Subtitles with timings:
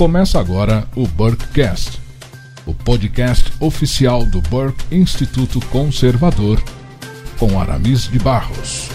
[0.00, 2.00] Começa agora o Burkecast,
[2.64, 6.58] o podcast oficial do Burke Instituto Conservador,
[7.38, 8.88] com Aramis de Barros.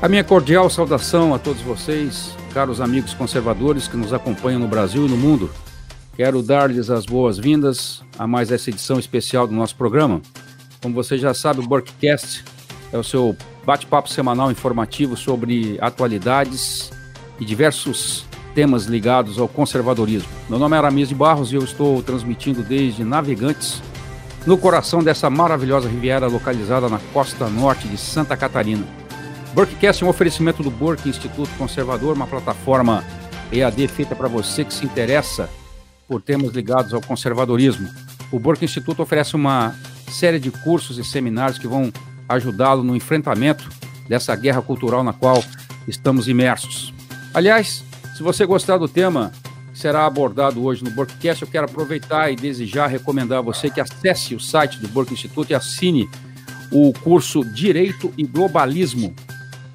[0.00, 5.04] A minha cordial saudação a todos vocês, caros amigos conservadores que nos acompanham no Brasil
[5.04, 5.50] e no mundo.
[6.16, 10.22] Quero dar-lhes as boas-vindas a mais essa edição especial do nosso programa.
[10.80, 12.44] Como você já sabe, o Burkecast
[12.92, 16.92] é o seu bate-papo semanal informativo sobre atualidades
[17.40, 20.28] e diversos temas ligados ao conservadorismo.
[20.48, 23.82] Meu nome é Aramis de Barros e eu estou transmitindo desde Navegantes,
[24.46, 28.84] no coração dessa maravilhosa riviera localizada na costa norte de Santa Catarina.
[29.52, 33.04] Burkecast é um oferecimento do Burke Instituto Conservador, uma plataforma
[33.52, 35.48] EAD feita para você que se interessa
[36.08, 37.88] por temas ligados ao conservadorismo.
[38.32, 39.74] O Burke Instituto oferece uma
[40.08, 41.92] série de cursos e seminários que vão
[42.28, 43.68] ajudá-lo no enfrentamento
[44.08, 45.42] dessa guerra cultural na qual
[45.86, 46.94] estamos imersos.
[47.34, 47.84] Aliás,
[48.20, 49.32] se você gostar do tema
[49.72, 53.80] que será abordado hoje no Burkcast, eu quero aproveitar e desejar recomendar a você que
[53.80, 56.06] acesse o site do Burke Instituto e assine
[56.70, 59.14] o curso Direito e Globalismo.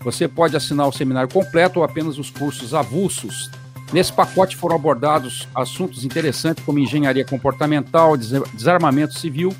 [0.01, 3.49] Você pode assinar o seminário completo ou apenas os cursos avulsos.
[3.91, 8.15] Nesse pacote foram abordados assuntos interessantes como engenharia comportamental,
[8.53, 9.55] desarmamento civil,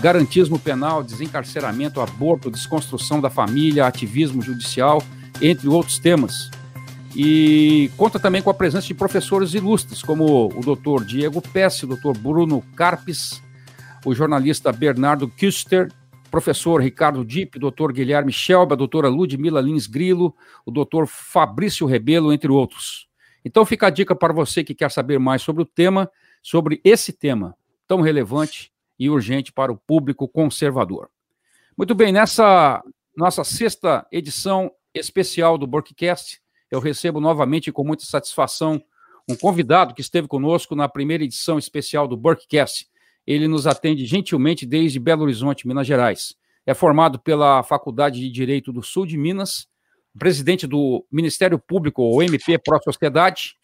[0.00, 5.02] garantismo penal, desencarceramento, aborto, desconstrução da família, ativismo judicial,
[5.38, 6.50] entre outros temas.
[7.14, 11.88] E conta também com a presença de professores ilustres, como o doutor Diego Pesce, o
[11.88, 13.42] doutor Bruno Carpes,
[14.04, 15.92] o jornalista Bernardo Küster,
[16.30, 22.50] professor Ricardo Dipp, doutor Guilherme Schelba, doutora Ludmila Lins Grilo, o doutor Fabrício Rebelo, entre
[22.50, 23.06] outros.
[23.44, 26.10] Então fica a dica para você que quer saber mais sobre o tema,
[26.42, 27.54] sobre esse tema
[27.86, 31.10] tão relevante e urgente para o público conservador.
[31.76, 32.82] Muito bem, nessa
[33.14, 36.41] nossa sexta edição especial do Burkcast,
[36.72, 38.82] eu recebo novamente com muita satisfação
[39.28, 42.88] um convidado que esteve conosco na primeira edição especial do Burkcast.
[43.26, 46.34] Ele nos atende gentilmente desde Belo Horizonte, Minas Gerais.
[46.64, 49.68] É formado pela Faculdade de Direito do Sul de Minas,
[50.18, 53.54] presidente do Ministério Público, o MP Pró Sociedade,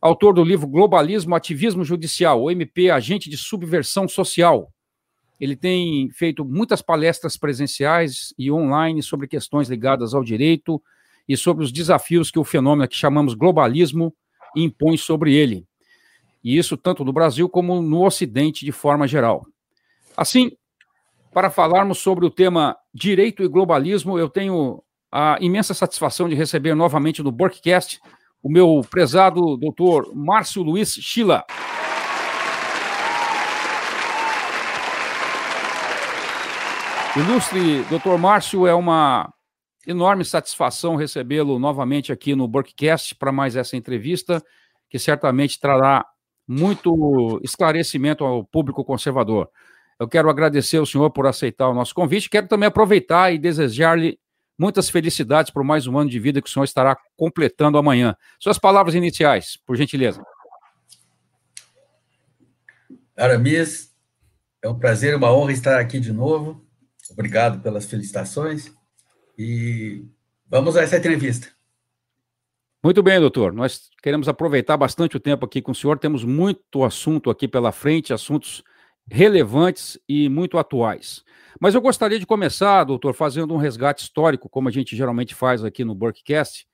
[0.00, 4.72] autor do livro Globalismo, Ativismo Judicial, o MP Agente de Subversão Social.
[5.40, 10.80] Ele tem feito muitas palestras presenciais e online sobre questões ligadas ao direito,
[11.28, 14.14] e sobre os desafios que o fenômeno que chamamos globalismo
[14.54, 15.66] impõe sobre ele.
[16.42, 19.46] E isso tanto no Brasil como no Ocidente de forma geral.
[20.16, 20.52] Assim,
[21.32, 26.74] para falarmos sobre o tema direito e globalismo, eu tenho a imensa satisfação de receber
[26.74, 28.00] novamente no Burkcast
[28.42, 31.44] o meu prezado doutor Márcio Luiz Schila.
[37.16, 39.32] Ilustre doutor Márcio é uma
[39.86, 44.42] enorme satisfação recebê-lo novamente aqui no Burkcast para mais essa entrevista,
[44.90, 46.04] que certamente trará
[46.46, 49.48] muito esclarecimento ao público conservador.
[49.98, 52.28] Eu quero agradecer ao senhor por aceitar o nosso convite.
[52.28, 54.18] Quero também aproveitar e desejar-lhe
[54.58, 58.14] muitas felicidades por mais um ano de vida que o senhor estará completando amanhã.
[58.38, 60.22] Suas palavras iniciais, por gentileza.
[63.16, 63.94] Aramis,
[64.62, 66.62] é um prazer, uma honra estar aqui de novo.
[67.10, 68.75] Obrigado pelas felicitações.
[69.38, 70.04] E
[70.48, 71.48] vamos a essa entrevista.
[72.82, 73.52] Muito bem, doutor.
[73.52, 75.98] Nós queremos aproveitar bastante o tempo aqui com o senhor.
[75.98, 78.62] Temos muito assunto aqui pela frente, assuntos
[79.10, 81.24] relevantes e muito atuais.
[81.60, 85.64] Mas eu gostaria de começar, doutor, fazendo um resgate histórico, como a gente geralmente faz
[85.64, 86.66] aqui no Burkcast.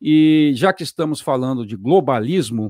[0.00, 2.68] E já que estamos falando de globalismo,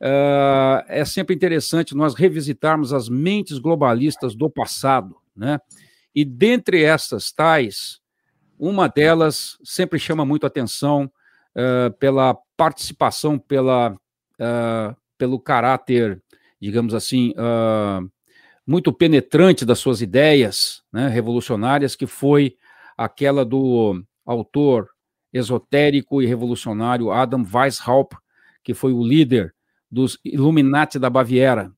[0.00, 5.58] uh, é sempre interessante nós revisitarmos as mentes globalistas do passado, né?
[6.14, 8.01] E dentre essas tais,
[8.64, 11.10] uma delas sempre chama muito atenção
[11.56, 16.22] uh, pela participação, pela, uh, pelo caráter,
[16.60, 18.08] digamos assim, uh,
[18.64, 22.56] muito penetrante das suas ideias né, revolucionárias, que foi
[22.96, 24.90] aquela do autor
[25.32, 28.16] esotérico e revolucionário Adam Weishaupt,
[28.62, 29.52] que foi o líder
[29.90, 31.72] dos Illuminati da Baviera.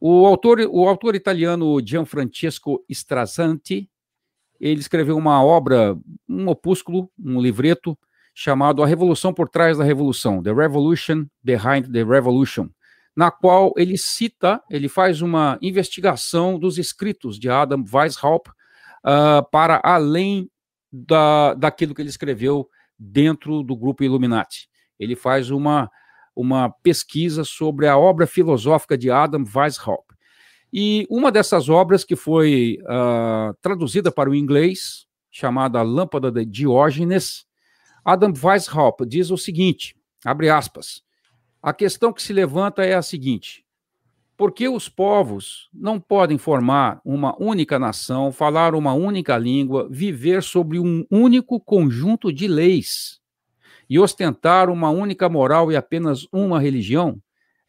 [0.00, 3.88] O autor, o autor italiano Gianfrancesco Strasanti,
[4.60, 5.96] ele escreveu uma obra,
[6.28, 7.98] um opúsculo, um livreto,
[8.34, 12.68] chamado A Revolução por Trás da Revolução, The Revolution Behind the Revolution,
[13.16, 19.80] na qual ele cita, ele faz uma investigação dos escritos de Adam Weishaupt uh, para
[19.82, 20.50] além
[20.92, 22.68] da, daquilo que ele escreveu
[22.98, 24.68] dentro do grupo Illuminati.
[24.98, 25.90] Ele faz uma,
[26.34, 30.09] uma pesquisa sobre a obra filosófica de Adam Weishaupt.
[30.72, 37.44] E uma dessas obras que foi uh, traduzida para o inglês, chamada Lâmpada de Diógenes,
[38.04, 41.02] Adam Weishaupt diz o seguinte, abre aspas,
[41.62, 43.64] A questão que se levanta é a seguinte:
[44.40, 50.42] por que os povos não podem formar uma única nação, falar uma única língua, viver
[50.42, 53.20] sobre um único conjunto de leis
[53.88, 57.20] e ostentar uma única moral e apenas uma religião?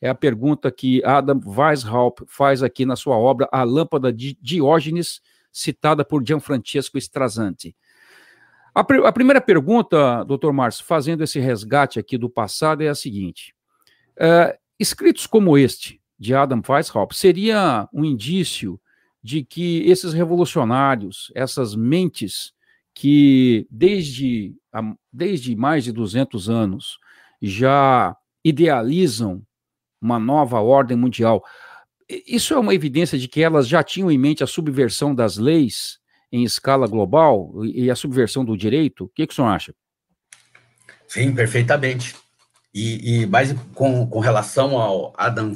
[0.01, 5.21] É a pergunta que Adam Weishaupt faz aqui na sua obra A Lâmpada de Diógenes,
[5.51, 7.75] citada por Gianfrancesco Strasanti.
[8.73, 12.95] A, pr a primeira pergunta, doutor Márcio, fazendo esse resgate aqui do passado, é a
[12.95, 13.53] seguinte:
[14.17, 18.79] é, escritos como este, de Adam Weishaupt, seria um indício
[19.21, 22.53] de que esses revolucionários, essas mentes
[22.93, 24.55] que desde,
[25.13, 26.97] desde mais de 200 anos
[27.41, 29.45] já idealizam
[30.01, 31.43] uma nova ordem mundial.
[32.27, 35.99] Isso é uma evidência de que elas já tinham em mente a subversão das leis
[36.31, 39.05] em escala global e a subversão do direito?
[39.05, 39.73] O que, que o senhor acha?
[41.07, 42.15] Sim, perfeitamente.
[42.73, 45.53] E, e mais com, com relação ao Adam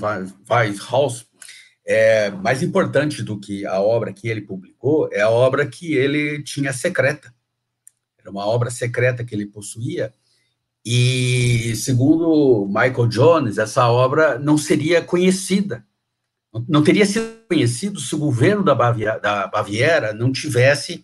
[0.49, 1.25] Weishaupt,
[1.85, 6.43] é, mais importante do que a obra que ele publicou é a obra que ele
[6.43, 7.33] tinha secreta.
[8.19, 10.11] Era uma obra secreta que ele possuía,
[10.85, 15.83] e, segundo Michael Jones, essa obra não seria conhecida,
[16.69, 21.03] não teria sido conhecido se o governo da Baviera, da Baviera não tivesse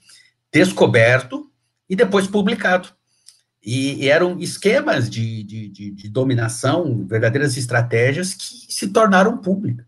[0.54, 1.52] descoberto
[1.90, 2.90] e depois publicado.
[3.64, 9.86] E, e eram esquemas de, de, de, de, dominação, verdadeiras estratégias que se tornaram públicas.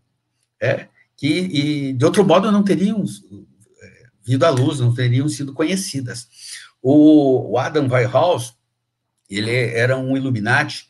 [0.60, 6.28] É, que, de outro modo, não teriam é, vindo à luz, não teriam sido conhecidas.
[6.80, 8.54] O, o Adam Weishaupt,
[9.28, 10.88] ele era um Illuminati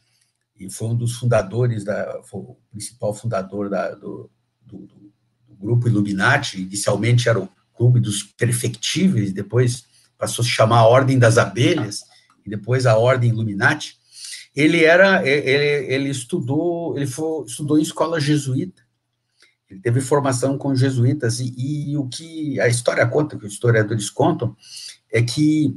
[0.58, 4.30] e foi um dos fundadores, da, o principal fundador da, do,
[4.62, 6.60] do, do, grupo Illuminati.
[6.60, 9.84] Inicialmente era o Clube dos Perfectíveis, depois
[10.16, 12.02] passou a se chamar a Ordem das Abelhas,
[12.46, 13.96] e depois a Ordem Illuminati.
[14.54, 18.82] Ele era, ele, ele estudou, ele foi, estudou em escola jesuíta.
[19.68, 24.08] Ele teve formação com jesuítas e, e o que a história conta, que os historiadores
[24.08, 24.54] contam,
[25.10, 25.74] é que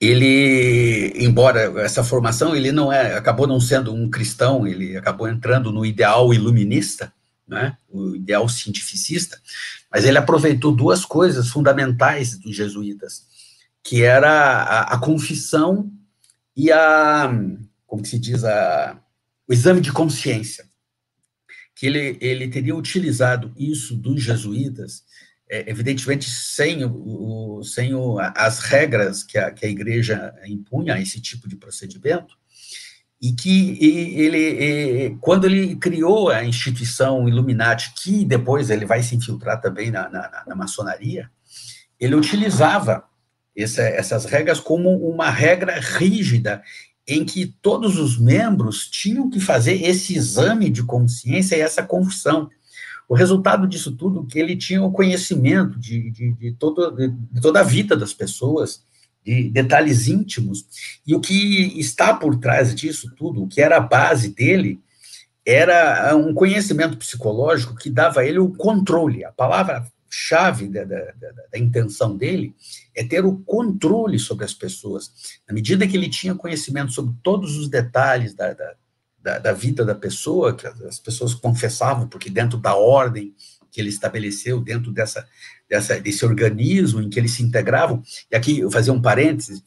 [0.00, 5.70] ele, embora essa formação, ele não é, acabou não sendo um cristão, ele acabou entrando
[5.70, 7.12] no ideal iluminista,
[7.46, 9.38] né, o ideal cientificista,
[9.92, 13.26] mas ele aproveitou duas coisas fundamentais dos jesuítas,
[13.82, 15.90] que era a, a confissão
[16.56, 17.30] e a,
[17.86, 18.96] como se diz, a,
[19.46, 20.64] o exame de consciência,
[21.74, 25.02] que ele, ele teria utilizado isso dos jesuítas
[25.50, 31.20] evidentemente sem, o, sem o, as regras que a, que a igreja impunha a esse
[31.20, 32.38] tipo de procedimento,
[33.20, 39.60] e que ele, quando ele criou a instituição Illuminati, que depois ele vai se infiltrar
[39.60, 41.30] também na, na, na maçonaria,
[41.98, 43.04] ele utilizava
[43.54, 46.62] essa, essas regras como uma regra rígida
[47.06, 52.48] em que todos os membros tinham que fazer esse exame de consciência e essa confissão.
[53.10, 57.58] O resultado disso tudo que ele tinha o conhecimento de, de, de, todo, de toda
[57.58, 58.84] a vida das pessoas,
[59.26, 60.64] de detalhes íntimos,
[61.04, 64.78] e o que está por trás disso tudo, o que era a base dele,
[65.44, 69.24] era um conhecimento psicológico que dava a ele o controle.
[69.24, 72.54] A palavra-chave da, da, da, da, intenção dele
[72.94, 75.10] é ter o controle sobre as pessoas.
[75.48, 78.52] Na medida que ele tinha conhecimento sobre todos os detalhes da,
[79.22, 83.34] da, da, vida da pessoa, que as pessoas confessavam, porque dentro da ordem
[83.70, 85.26] que ele estabeleceu, dentro dessa,
[85.68, 89.62] dessa, desse organismo em que eles se integravam, e aqui eu fazia um parênteses,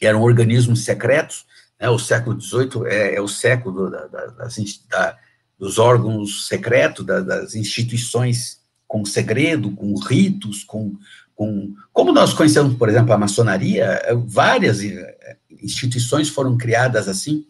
[0.00, 1.46] eram organismos secretos,
[1.80, 4.56] né, o século XVIII é, é o século da, da, das,
[4.88, 5.18] da,
[5.58, 10.96] dos órgãos secretos, das instituições com segredo, com ritos, com,
[11.34, 11.74] com...
[11.92, 17.44] Como nós conhecemos, por exemplo, a maçonaria, várias eh, instituições foram criadas assim,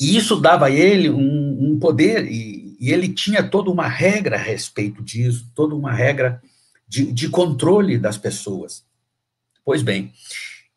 [0.00, 4.36] e isso dava a ele um, um poder, e, e, ele tinha toda uma regra
[4.36, 6.40] a respeito disso, toda uma regra
[6.88, 8.82] de, de controle das pessoas.
[9.62, 10.10] Pois bem,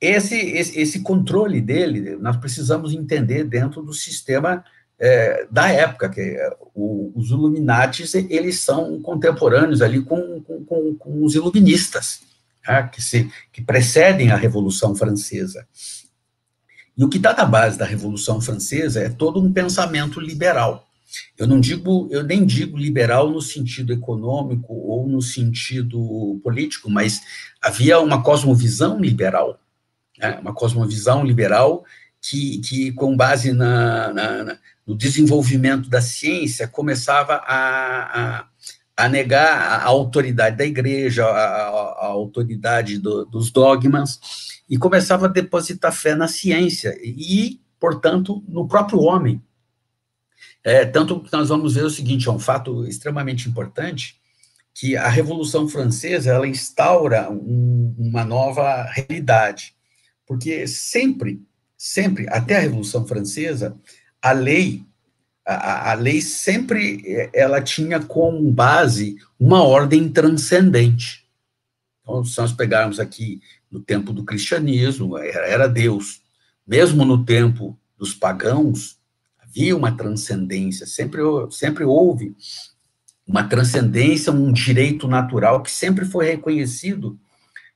[0.02, 4.66] esse, esse, esse, controle dele, nós precisamos entender dentro do sistema
[5.00, 10.96] é, da época, que é, o, os Illuminatis, eles são contemporâneos ali com, com, com,
[10.96, 12.20] com os iluministas,
[12.64, 12.84] tá?
[12.84, 15.66] que, se, que precedem a Revolução Francesa.
[16.98, 20.88] E o que está na base da Revolução Francesa é todo um pensamento liberal.
[21.38, 27.22] Eu não digo, eu nem digo liberal no sentido econômico ou no sentido político, mas
[27.62, 29.60] havia uma cosmovisão liberal,
[30.18, 30.40] né?
[30.40, 31.84] uma cosmovisão liberal
[32.22, 34.58] que, que com base na, na,
[34.88, 38.48] no desenvolvimento da ciência, começava a, a,
[38.96, 44.20] a negar a autoridade da igreja, a, a autoridade do, dos dogmas,
[44.70, 49.42] e começava a depositar fé na ciência e, portanto, no próprio homem.
[50.64, 54.16] É, tanto que nós vamos ver o seguinte, é um fato extremamente importante,
[54.74, 59.76] que a Revolução Francesa, ela instaura um, uma nova realidade,
[60.26, 61.42] porque sempre,
[61.78, 63.78] sempre, até a Revolução Francesa,
[64.22, 64.84] a lei,
[65.46, 71.26] a, a lei sempre, ela tinha como base uma ordem transcendente.
[72.02, 76.22] Então, se nós pegarmos aqui no tempo do cristianismo, era, era Deus.
[76.66, 78.98] Mesmo no tempo dos pagãos,
[79.42, 81.22] havia uma transcendência, sempre,
[81.52, 82.36] sempre houve
[83.26, 87.18] uma transcendência, um direito natural que sempre foi reconhecido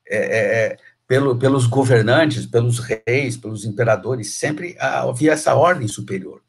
[0.09, 6.41] é, é, pelo, pelos governantes, pelos reis, pelos imperadores, sempre havia essa ordem superior.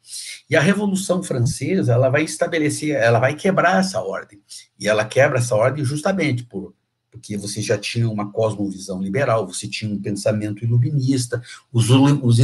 [0.49, 4.41] E a Revolução Francesa, ela vai estabelecer, ela vai quebrar essa ordem.
[4.77, 6.73] E ela quebra essa ordem justamente por
[7.11, 12.37] porque você já tinha uma cosmovisão liberal, você tinha um pensamento iluminista, os, os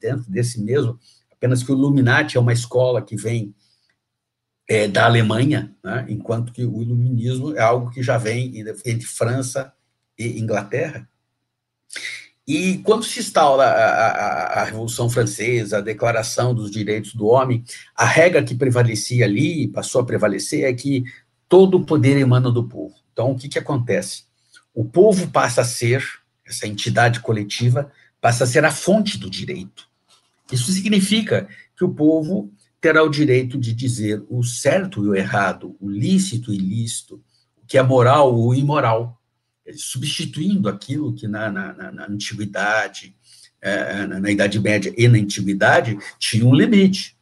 [0.00, 0.98] dentro desse mesmo,
[1.32, 3.54] apenas que o Illuminati é uma escola que vem
[4.68, 9.72] é, da Alemanha, né, enquanto que o iluminismo é algo que já vem entre França
[10.18, 11.08] e Inglaterra.
[12.46, 17.62] E quando se instaura a, a, a, Revolução Francesa, a Declaração dos Direitos do Homem,
[17.94, 21.04] a regra que prevalecia ali, passou a prevalecer, é que
[21.46, 22.94] todo o poder emana do povo.
[23.12, 24.24] Então, o que, que acontece?
[24.74, 26.02] O povo passa a ser,
[26.46, 29.86] essa entidade coletiva, passa a ser a fonte do direito.
[30.50, 35.76] Isso significa que o povo terá o direito de dizer o certo e o errado,
[35.80, 37.16] o lícito e ilícito,
[37.62, 39.17] o que é moral ou imoral,
[39.76, 43.14] substituindo aquilo que na, na, na antiguidade,
[43.60, 47.16] é, na, na, Idade Média e na antiguidade tinha um limite,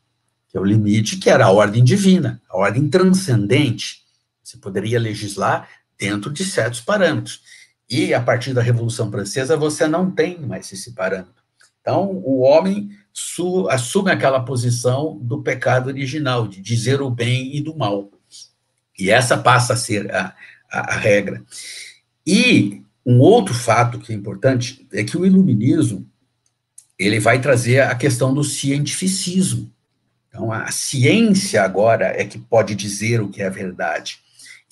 [0.49, 4.03] que é o limite que era a ordem divina, a ordem transcendente.
[4.43, 7.41] Você poderia legislar dentro de certos parâmetros.
[7.89, 11.35] E a partir da Revolução Francesa você não tem mais esse parâmetro.
[11.81, 12.91] Então, o homem
[13.71, 18.11] assume aquela posição do pecado original, de dizer o bem e do mal.
[18.99, 20.35] E essa passa a ser a,
[20.71, 21.45] a, a regra.
[22.27, 26.07] E um outro fato que é importante é que o iluminismo
[26.99, 29.71] ele vai trazer a questão do cientificismo.
[30.29, 34.19] Então, a ciência agora é que pode dizer o que é verdade.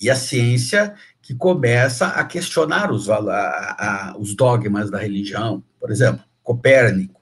[0.01, 5.63] E a ciência que começa a questionar os, a, a, os dogmas da religião.
[5.79, 7.15] Por exemplo, Copérnico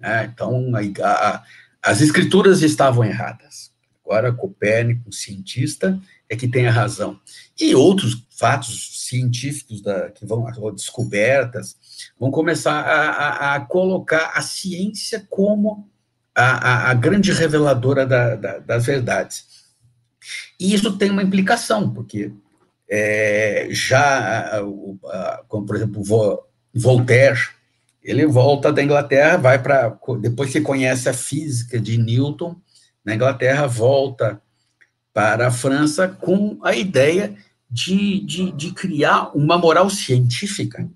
[0.00, 0.30] né?
[0.32, 0.70] Então,
[1.02, 1.42] a,
[1.82, 3.70] as escrituras estavam erradas.
[4.04, 7.18] Agora, Copérnico, cientista, é que tem a razão.
[7.58, 11.76] E outros fatos científicos da, que vão, descobertas,
[12.18, 15.88] vão começar a, a, a colocar a ciência como
[16.34, 19.44] a, a grande reveladora da, da, das verdades.
[20.60, 22.32] E isso tem uma implicação, porque
[22.88, 24.60] é, já,
[25.48, 26.02] como por exemplo,
[26.74, 27.40] Voltaire,
[28.02, 29.98] ele volta da Inglaterra, vai para.
[30.20, 32.56] Depois que conhece a física de Newton,
[33.04, 34.40] na Inglaterra, volta
[35.18, 37.34] para a França com a ideia
[37.68, 40.88] de, de, de criar uma moral científica,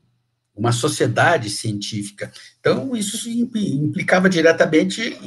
[0.55, 2.31] uma sociedade científica.
[2.61, 5.19] Então, isso implicava diretamente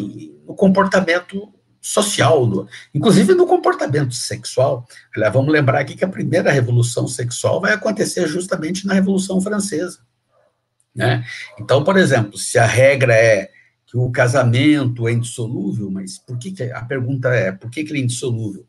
[0.48, 4.88] no comportamento social, inclusive no comportamento sexual.
[5.14, 10.00] Aliás, vamos lembrar aqui que a primeira revolução sexual vai acontecer justamente na Revolução Francesa.
[10.96, 11.25] Né?
[11.60, 13.52] Então, por exemplo, se a regra é
[13.86, 17.92] que o casamento é indissolúvel, mas por que, que a pergunta é, por que, que
[17.92, 18.66] ele é indissolúvel?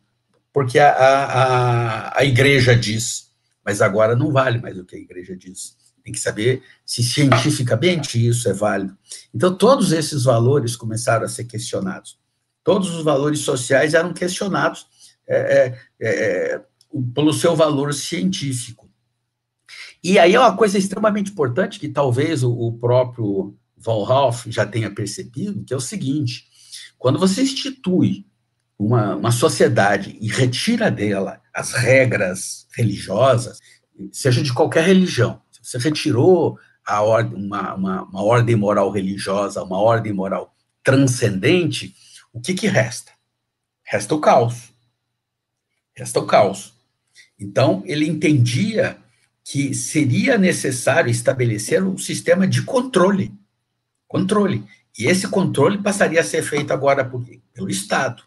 [0.57, 3.31] Porque a, a, a igreja diz,
[3.63, 5.77] mas agora não vale mais o que a igreja diz.
[6.03, 8.97] Tem que saber se cientificamente isso é válido.
[9.35, 12.19] Então, todos esses valores começaram a ser questionados.
[12.65, 14.87] Todos os valores sociais eram questionados
[15.29, 16.63] é, é, é,
[17.15, 18.89] pelo seu valor científico.
[20.03, 24.65] E aí é uma coisa extremamente importante que talvez o, o próprio Von Ralph já
[24.65, 26.47] tenha percebido, que é o seguinte:
[26.97, 28.25] quando você institui
[28.79, 33.59] uma, uma sociedade e retira dela as regras religiosas,
[34.13, 39.79] seja de qualquer religião, você retirou a ordem, uma, uma, uma ordem moral religiosa, uma
[39.79, 40.55] ordem moral
[40.85, 41.95] transcendente,
[42.33, 43.11] o que, que resta?
[43.83, 44.73] Resta o caos.
[45.97, 46.75] Resta o caos.
[47.39, 48.99] Então, ele entendia
[49.43, 53.33] que seria necessário estabelecer um sistema de controle.
[54.07, 54.65] Controle.
[54.99, 58.23] E esse controle passaria a ser feito agora por, pelo Estado.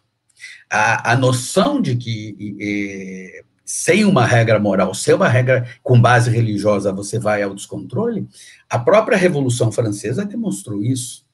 [0.70, 6.28] A, a noção de que e, sem uma regra moral, sem uma regra com base
[6.28, 8.26] religiosa, você vai ao descontrole,
[8.68, 11.24] a própria Revolução Francesa demonstrou isso.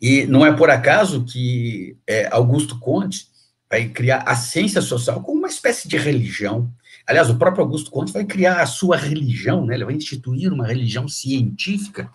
[0.00, 3.26] E não é por acaso que é, Augusto Conte
[3.68, 6.72] vai criar a ciência social como uma espécie de religião.
[7.04, 9.74] Aliás, o próprio Augusto Conte vai criar a sua religião, né?
[9.74, 12.08] ele vai instituir uma religião científica,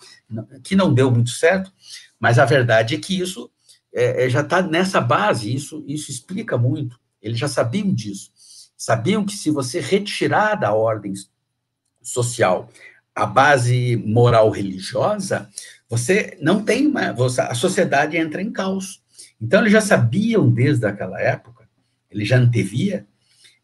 [0.64, 1.74] que não deu muito certo,
[2.18, 3.50] mas a verdade é que isso
[3.98, 7.00] é, é já está nessa base, isso, isso explica muito.
[7.20, 8.32] Eles já sabiam disso.
[8.78, 11.14] Sabiam que se você retirar da ordem
[12.04, 12.70] social
[13.16, 15.50] a base moral religiosa,
[15.90, 16.94] você não tem.
[17.16, 19.02] Você, a sociedade entra em caos.
[19.42, 21.68] Então, eles já sabiam desde aquela época,
[22.12, 23.08] ele já antevia,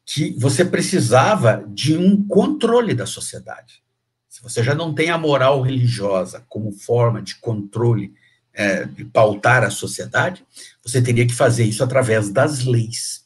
[0.06, 3.84] que você precisava de um controle da sociedade.
[4.28, 8.14] Se você já não tem a moral religiosa como forma de controle,
[8.54, 10.46] é, pautar a sociedade,
[10.84, 13.24] você teria que fazer isso através das leis.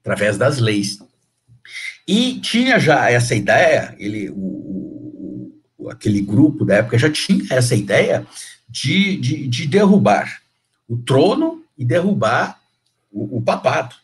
[0.00, 0.98] Através das leis.
[2.06, 7.74] E tinha já essa ideia, ele, o, o, aquele grupo da época já tinha essa
[7.74, 8.26] ideia
[8.68, 10.40] de, de, de derrubar
[10.88, 12.60] o trono e derrubar
[13.10, 13.94] o, o papado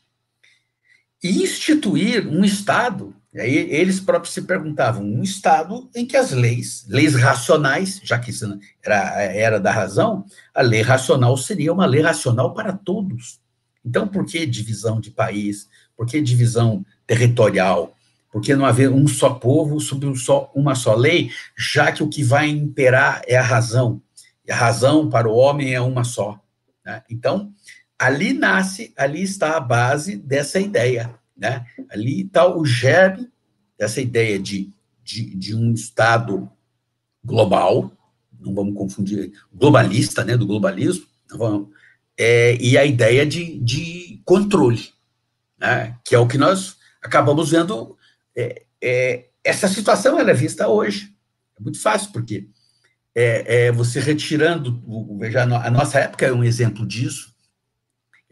[1.23, 3.14] e instituir um Estado.
[3.35, 8.31] Aí eles próprios se perguntavam: um Estado em que as leis, leis racionais, já que
[8.31, 13.41] isso era, era da razão, a lei racional seria uma lei racional para todos.
[13.85, 15.69] Então, por que divisão de país?
[15.97, 17.97] Por que divisão territorial?
[18.31, 22.03] Por que não haver um só povo sob um só, uma só lei, já que
[22.03, 24.01] o que vai imperar é a razão?
[24.47, 26.41] E a razão para o homem é uma só.
[26.85, 27.03] Né?
[27.11, 27.53] Então,
[27.99, 31.66] ali nasce, ali está a base dessa ideia, né?
[31.90, 33.28] Ali está o germe
[33.76, 34.72] dessa ideia de,
[35.02, 36.49] de, de, um Estado
[37.25, 37.90] global,
[38.40, 41.68] não vamos confundir, globalista, né, do globalismo, vamos,
[42.16, 44.90] é, e a ideia de, de controle,
[45.58, 47.96] né, que é o que nós acabamos vendo.
[48.37, 51.12] É, é, essa situação ela é vista hoje.
[51.58, 52.46] É muito fácil, porque
[53.14, 54.80] é, é você retirando,
[55.18, 57.32] veja, a nossa época é um exemplo disso,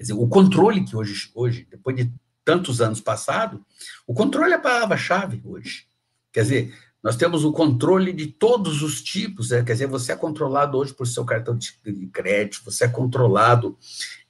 [0.00, 2.10] Quer dizer, o controle que hoje, hoje depois de
[2.44, 3.60] tantos anos passados,
[4.06, 5.84] o controle é a palavra-chave hoje.
[6.32, 10.16] Quer dizer, nós temos o controle de todos os tipos, é, quer dizer, você é
[10.16, 11.72] controlado hoje por seu cartão de
[12.12, 13.76] crédito, você é controlado,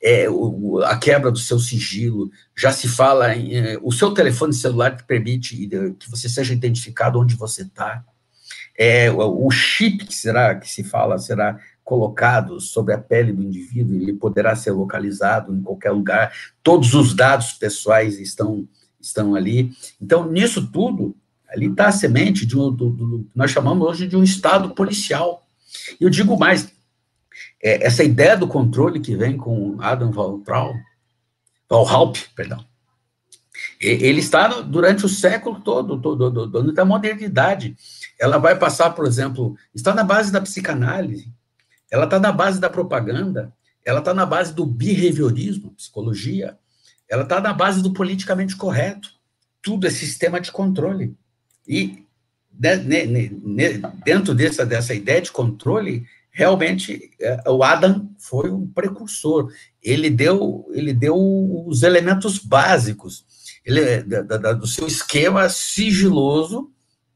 [0.01, 4.53] é, o, a quebra do seu sigilo, já se fala, em, é, o seu telefone
[4.53, 8.05] celular que permite que você seja identificado onde você está,
[8.79, 11.59] é, o, o chip que será, que se fala, será
[11.91, 17.15] colocados sobre a pele do indivíduo, ele poderá ser localizado em qualquer lugar, todos os
[17.15, 18.69] dados pessoais estão,
[19.01, 19.73] estão ali.
[20.01, 21.17] Então, nisso tudo,
[21.49, 25.43] ali está a semente de um, do, do, nós chamamos hoje de um Estado policial.
[26.01, 26.73] E eu digo mais,
[27.61, 30.77] é, essa ideia do controle que vem com Adam Waltraul,
[31.69, 32.65] Walhaup, perdão,
[33.81, 37.77] ele está durante o século todo, todo, todo da modernidade.
[38.17, 41.33] Ela vai passar, por exemplo, está na base da psicanálise,
[41.91, 43.53] ela está na base da propaganda,
[43.85, 46.57] ela está na base do behaviorismo, psicologia,
[47.09, 49.11] ela está na base do politicamente correto.
[49.61, 51.17] Tudo é sistema de controle.
[51.67, 52.05] E
[54.05, 59.53] dentro dessa, dessa ideia de controle, realmente é, o Adam foi um precursor.
[59.83, 61.17] Ele deu, ele deu
[61.67, 63.25] os elementos básicos
[63.65, 66.71] ele, da, da, do seu esquema sigiloso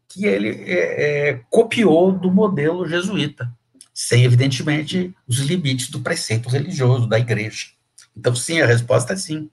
[0.08, 3.50] que ele é, é, copiou do modelo jesuíta
[4.04, 7.68] sem, evidentemente, os limites do preceito religioso da igreja.
[8.14, 9.50] Então, sim, a resposta é sim.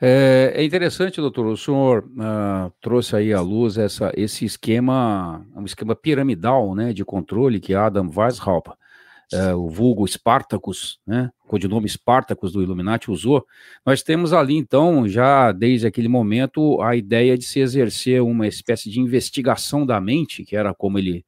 [0.00, 5.66] É, é interessante, doutor, o senhor uh, trouxe aí à luz essa, esse esquema, um
[5.66, 12.50] esquema piramidal né, de controle que Adam Weishaupt, uh, o vulgo Spartacus, né, codinome Spartacus
[12.50, 13.44] do Illuminati usou,
[13.84, 18.88] nós temos ali, então, já desde aquele momento, a ideia de se exercer uma espécie
[18.88, 21.26] de investigação da mente, que era como ele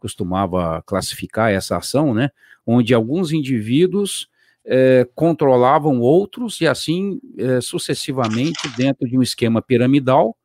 [0.00, 2.30] costumava classificar essa ação, né?
[2.66, 4.28] Onde alguns indivíduos
[4.64, 10.36] é, controlavam outros e assim é, sucessivamente dentro de um esquema piramidal,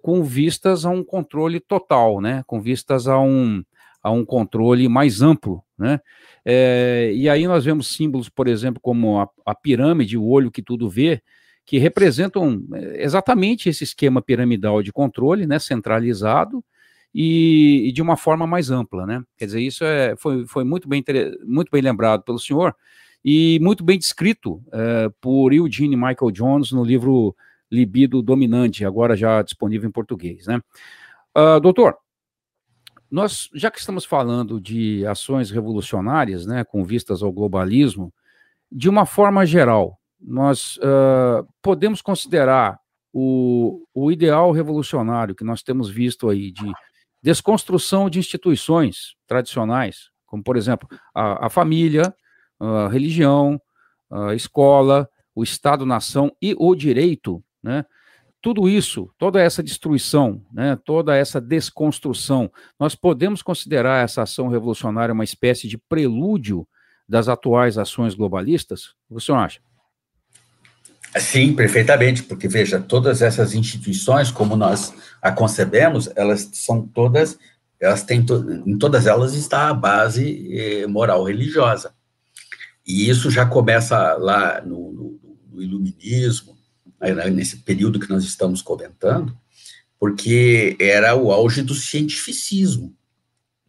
[0.00, 2.42] com vistas a um controle total, né?
[2.46, 3.62] Com vistas a um,
[4.02, 6.00] a um controle mais amplo, né?
[6.44, 10.62] É, e aí nós vemos símbolos, por exemplo, como a, a pirâmide, o olho que
[10.62, 11.22] tudo vê,
[11.64, 12.62] que representam
[12.94, 16.64] exatamente esse esquema piramidal de controle, né, centralizado,
[17.14, 19.22] e, e, de uma forma mais ampla, né?
[19.36, 21.04] Quer dizer, isso é, foi, foi muito, bem,
[21.44, 22.74] muito bem lembrado pelo senhor
[23.24, 27.36] e muito bem descrito é, por Eugene Michael Jones no livro
[27.70, 30.60] Libido Dominante, agora já disponível em português, né?
[31.34, 31.96] Uh, doutor,
[33.10, 38.12] nós, já que estamos falando de ações revolucionárias, né, com vistas ao globalismo,
[38.70, 42.78] de uma forma geral, nós uh, podemos considerar
[43.12, 46.72] o, o ideal revolucionário que nós temos visto aí de
[47.22, 52.14] desconstrução de instituições tradicionais, como, por exemplo, a, a família,
[52.58, 53.60] a religião,
[54.10, 57.84] a escola, o Estado-nação e o direito, né?
[58.40, 65.12] Tudo isso, toda essa destruição, né, toda essa desconstrução, nós podemos considerar essa ação revolucionária
[65.12, 66.66] uma espécie de prelúdio
[67.08, 68.94] das atuais ações globalistas?
[69.08, 69.60] O que acha?
[71.18, 77.38] Sim, perfeitamente, porque veja, todas essas instituições, como nós a concebemos, elas são todas,
[77.78, 81.92] elas têm, to, em todas elas está a base eh, moral religiosa.
[82.86, 85.20] E isso já começa lá no, no,
[85.52, 86.56] no iluminismo,
[86.98, 89.36] né, nesse período que nós estamos comentando,
[89.98, 92.94] porque era o auge do cientificismo.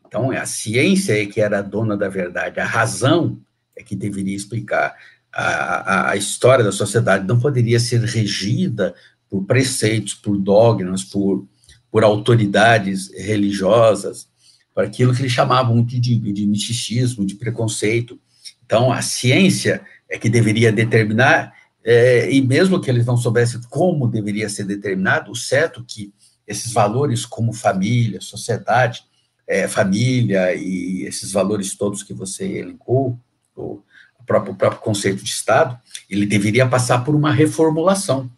[0.07, 3.39] Então, a ciência é que era a dona da verdade, a razão
[3.75, 4.95] é que deveria explicar
[5.33, 8.93] a, a, história da sociedade não poderia ser regida
[9.29, 11.47] por preceitos, por dogmas, por,
[11.91, 14.27] por autoridades religiosas,
[14.73, 18.19] por aquilo que eles chamavam de, de, de misticismo, de preconceito.
[18.65, 24.07] Então, a ciência é que deveria determinar, é, e mesmo que eles não soubessem como
[24.07, 26.13] deveria ser determinado, o certo é que
[26.47, 29.03] esses valores como família, sociedade,
[29.47, 33.19] é, família e esses valores todos que você elencou,
[33.55, 33.83] ou,
[34.25, 35.77] próprio, o próprio conceito de Estado,
[36.09, 38.29] ele deveria passar por uma reformulação.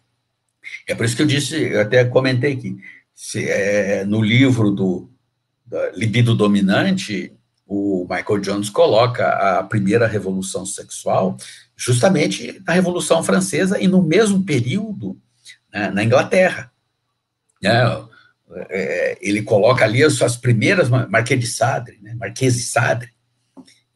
[0.86, 2.76] É por isso que eu disse, eu até comentei aqui,
[3.14, 5.08] se, é, no livro do
[5.94, 7.32] Libido Dominante,
[7.66, 11.36] o Michael Jones coloca a primeira revolução sexual
[11.76, 15.20] justamente na Revolução Francesa e no mesmo período
[15.72, 16.70] né, na Inglaterra.
[17.60, 18.06] Né,
[18.68, 23.12] é, ele coloca ali as suas primeiras Marquês de Sade, né, Marquês de Sade,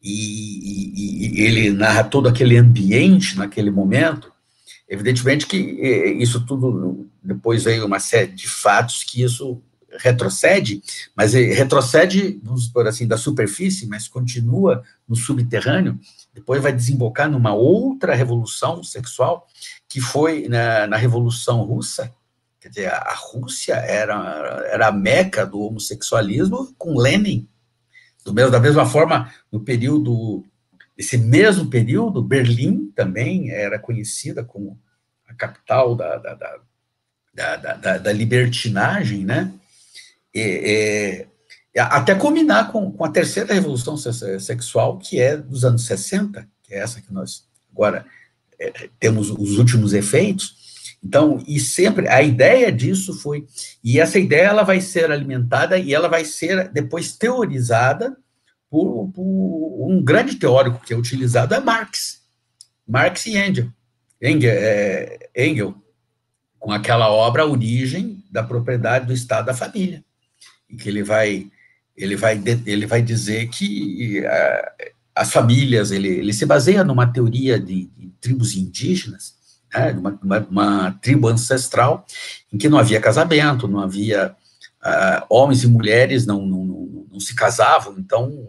[0.01, 4.31] e, e, e, ele narra todo aquele ambiente naquele momento,
[4.89, 9.61] evidentemente que isso tudo, depois veio uma série de fatos que isso
[9.99, 10.81] retrocede,
[11.15, 15.99] mas retrocede, vamos por assim, da superfície, mas continua no subterrâneo,
[16.33, 19.47] depois vai desembocar numa outra revolução sexual,
[19.87, 22.11] que foi na, na Revolução Russa,
[22.59, 27.47] quer dizer, a Rússia era, era a meca do homossexualismo com Lenin,
[28.23, 30.43] do mesmo, da mesma forma, no período,
[30.97, 34.79] esse mesmo período, Berlim também era conhecida como
[35.27, 36.33] a capital da, da,
[37.33, 39.51] da, da, da libertinagem, né?
[40.33, 41.25] E,
[41.77, 46.79] até combinar com, com a terceira revolução sexual, que é dos anos 60, que é
[46.79, 48.05] essa que nós agora
[48.59, 50.70] é, temos os últimos efeitos,
[51.03, 53.47] então, e sempre, a ideia disso foi,
[53.83, 58.15] e essa ideia ela vai ser alimentada e ela vai ser depois teorizada
[58.69, 62.21] por, por um grande teórico que é utilizado, é Marx.
[62.87, 63.69] Marx e Engel.
[64.21, 65.75] Engel, é, Engel
[66.59, 70.05] com aquela obra A Origem da Propriedade do Estado da Família,
[70.69, 71.49] em que ele vai,
[71.97, 77.59] ele vai, ele vai dizer que uh, as famílias, ele, ele se baseia numa teoria
[77.59, 79.40] de, de tribos indígenas,
[79.73, 82.05] né, uma, uma, uma, tribo ancestral
[82.51, 84.35] em que não havia casamento, não havia
[84.83, 88.47] uh, homens e mulheres não, não, não, não, se casavam, então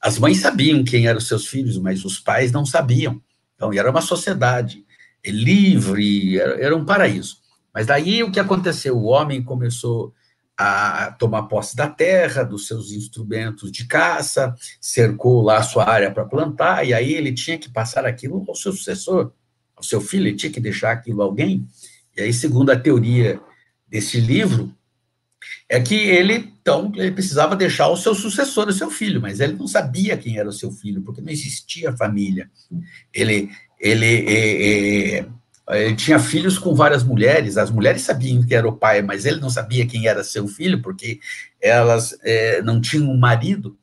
[0.00, 3.20] as mães sabiam quem eram seus filhos, mas os pais não sabiam.
[3.56, 4.84] Então era uma sociedade
[5.24, 7.38] livre, era, era um paraíso.
[7.74, 8.96] Mas daí o que aconteceu?
[8.96, 10.12] O homem começou
[10.56, 16.10] a tomar posse da terra, dos seus instrumentos de caça, cercou lá a sua área
[16.10, 19.32] para plantar, e aí ele tinha que passar aquilo ao seu sucessor
[19.78, 21.66] ao seu filho, ele tinha que deixar aquilo a alguém.
[22.16, 23.40] E aí, segundo a teoria
[23.88, 24.74] desse livro,
[25.68, 29.52] é que ele, então, ele precisava deixar o seu sucessor, o seu filho, mas ele
[29.54, 32.50] não sabia quem era o seu filho, porque não existia família.
[33.14, 35.24] Ele, ele,
[35.68, 39.40] ele tinha filhos com várias mulheres, as mulheres sabiam que era o pai, mas ele
[39.40, 41.20] não sabia quem era seu filho, porque
[41.60, 43.78] elas é, não tinham um marido.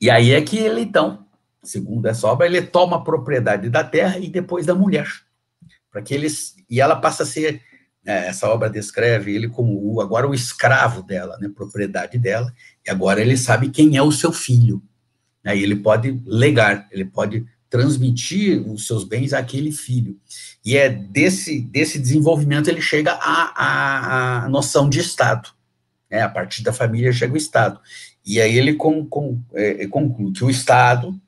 [0.00, 1.26] E aí é que ele, então,
[1.62, 5.08] segundo essa obra, ele toma a propriedade da terra e depois da mulher,
[5.90, 7.62] para que eles e ela passa a ser
[8.04, 12.52] é, essa obra descreve ele como o, agora o escravo dela, né, propriedade dela,
[12.84, 14.82] e agora ele sabe quem é o seu filho,
[15.44, 20.18] né, e ele pode legar, ele pode transmitir os seus bens àquele filho.
[20.62, 25.48] E é desse, desse desenvolvimento ele chega à, à, noção de Estado.
[26.10, 27.80] Né, a partir da família chega o Estado.
[28.26, 31.18] E aí ele com, com, é, conclui que o Estado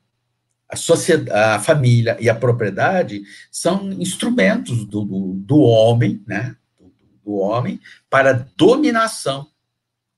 [0.69, 6.91] a, sociedade, a família e a propriedade são instrumentos do, do, do homem, né, do,
[7.23, 9.47] do, homem, para dominação,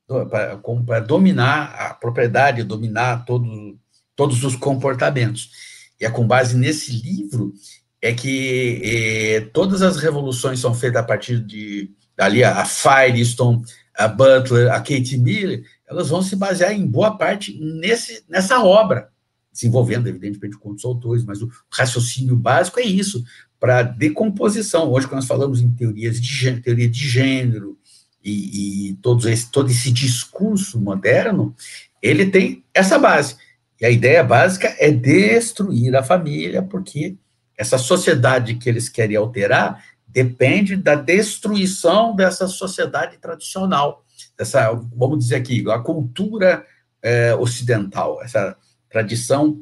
[0.08, 3.78] para, para dominar a propriedade, dominar todo,
[4.16, 5.52] todos os comportamentos.
[6.00, 7.54] E é com base nesse livro
[8.00, 13.64] é que eh, todas as revoluções são feitas a partir de ali a Firestone,
[13.96, 19.10] a Butler, a Kate Miller, elas vão se basear em boa parte nesse, nessa obra
[19.58, 23.24] desenvolvendo, evidentemente, com outros autores, mas o raciocínio básico é isso,
[23.60, 24.92] para decomposição.
[24.92, 27.78] Hoje, quando nós falamos em teorias de gênero, teoria de gênero
[28.24, 31.56] e, e todo, esse, todo esse discurso moderno,
[32.02, 33.36] ele tem essa base.
[33.82, 37.16] E a ideia básica é destruir a família, porque
[37.58, 44.04] essa sociedade que eles querem alterar depende da destruição dessa sociedade tradicional,
[44.38, 46.66] dessa, vamos dizer aqui, a cultura
[47.02, 48.56] é, ocidental, essa
[48.90, 49.62] tradição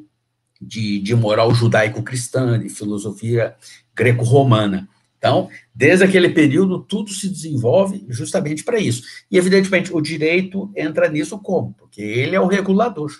[0.60, 3.54] de, de moral judaico-cristã, de filosofia
[3.94, 4.88] greco-romana.
[5.18, 9.02] Então, desde aquele período, tudo se desenvolve justamente para isso.
[9.30, 11.74] E, evidentemente, o direito entra nisso como?
[11.74, 13.10] Porque ele é o regulador.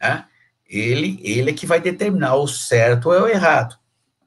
[0.00, 0.24] Né?
[0.68, 3.76] Ele, ele é que vai determinar o certo ou o errado.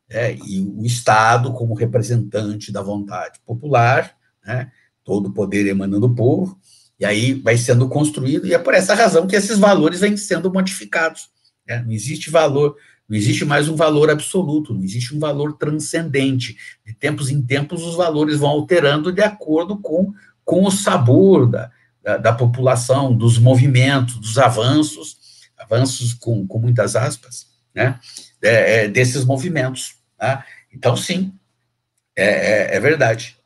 [0.10, 0.36] Né?
[0.36, 4.16] E o Estado, como representante da vontade popular,
[4.46, 4.72] né?
[5.04, 6.60] todo o poder emanando do povo,
[7.02, 10.54] e aí vai sendo construído, e é por essa razão que esses valores vêm sendo
[10.54, 11.30] modificados.
[11.68, 11.84] Né?
[11.84, 12.78] Não existe valor
[13.12, 16.56] não existe mais um valor absoluto, não existe um valor transcendente.
[16.86, 20.14] De tempos em tempos, os valores vão alterando de acordo com,
[20.46, 21.70] com o sabor da,
[22.02, 25.18] da, da população, dos movimentos, dos avanços,
[25.58, 28.00] avanços com, com muitas aspas, né,
[28.42, 29.96] é, é, desses movimentos.
[30.18, 30.46] Tá?
[30.74, 31.34] Então, sim,
[32.16, 32.26] é,
[32.74, 33.38] é, é verdade.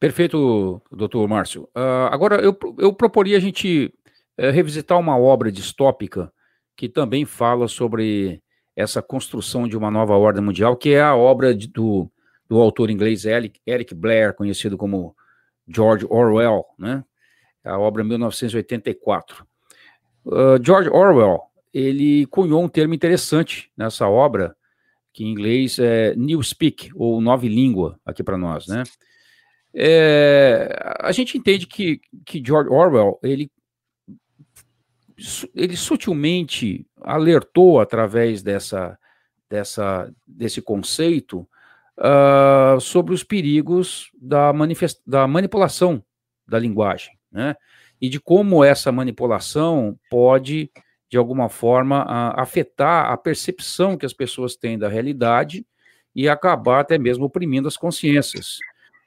[0.00, 1.64] Perfeito, doutor Márcio.
[1.76, 3.92] Uh, agora, eu, eu proporia a gente
[4.38, 6.32] uh, revisitar uma obra distópica
[6.76, 8.42] que também fala sobre
[8.76, 12.10] essa construção de uma nova ordem mundial, que é a obra de, do,
[12.48, 13.60] do autor inglês Eric,
[13.94, 15.14] Blair, conhecido como
[15.66, 17.04] George Orwell, né?
[17.64, 19.46] A obra 1984.
[20.24, 21.40] Uh, George Orwell,
[21.72, 24.54] ele cunhou um termo interessante nessa obra,
[25.12, 28.82] que em inglês é Newspeak, ou nova língua, aqui para nós, né?
[29.74, 33.50] É, a gente entende que, que George Orwell, ele
[35.54, 38.98] ele sutilmente alertou através dessa,
[39.48, 41.48] dessa, desse conceito
[41.98, 44.52] uh, sobre os perigos da,
[45.06, 46.02] da manipulação
[46.46, 47.54] da linguagem, né?
[48.00, 50.68] E de como essa manipulação pode,
[51.08, 55.64] de alguma forma, uh, afetar a percepção que as pessoas têm da realidade
[56.14, 58.58] e acabar até mesmo oprimindo as consciências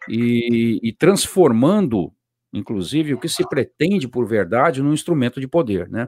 [0.09, 2.11] e, e transformando
[2.53, 6.07] inclusive, o que se pretende por verdade num instrumento de poder, né?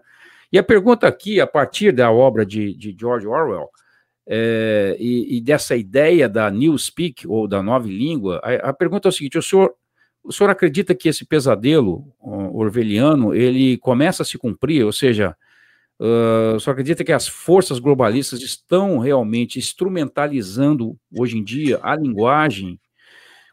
[0.51, 3.69] E a pergunta aqui, a partir da obra de, de George Orwell,
[4.27, 9.07] é, e, e, dessa ideia da New Speak, ou da nova língua, a, a, pergunta
[9.07, 9.73] é o seguinte, o senhor,
[10.23, 15.35] o senhor acredita que esse pesadelo orwelliano, ele começa a se cumprir, ou seja,
[15.99, 21.95] uh, o senhor acredita que as forças globalistas estão realmente instrumentalizando, hoje em dia, a
[21.95, 22.79] linguagem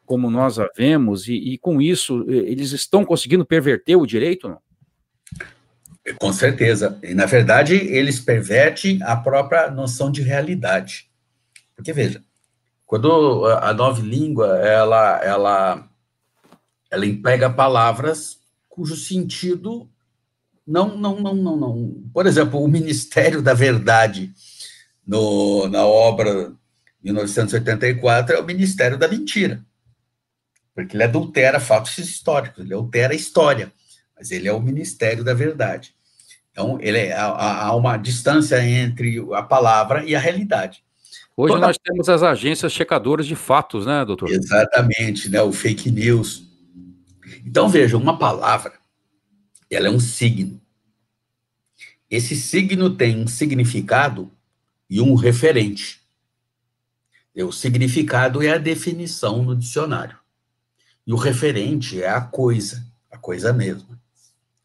[0.06, 4.48] como nós a vemos, e, e, com isso eles estão conseguindo perverter o direito?
[4.48, 4.58] Não?
[6.18, 6.98] Com certeza.
[7.02, 11.10] E, na verdade, eles pervertem a própria noção de realidade.
[11.74, 12.22] Porque, veja,
[12.86, 15.88] quando a nova língua, ela, ela,
[16.90, 18.38] ela emprega palavras
[18.68, 19.90] cujo sentido
[20.64, 22.04] não, não, não, não, não.
[22.12, 24.32] Por exemplo, o Ministério da Verdade,
[25.06, 26.52] no, na obra
[27.02, 29.65] 1984, é o Ministério da Mentira
[30.76, 33.72] porque ele adultera fatos históricos, ele altera a história,
[34.14, 35.94] mas ele é o ministério da verdade.
[36.52, 40.84] Então, ele é, há, há uma distância entre a palavra e a realidade.
[41.34, 41.66] Hoje Toda...
[41.66, 44.28] nós temos as agências checadoras de fatos, né, doutor?
[44.28, 46.44] Exatamente, né, o fake news.
[47.44, 48.74] Então, veja, uma palavra,
[49.70, 50.60] ela é um signo.
[52.10, 54.30] Esse signo tem um significado
[54.90, 56.02] e um referente.
[57.34, 60.18] O significado é a definição no dicionário.
[61.06, 63.98] E o referente é a coisa, a coisa mesma.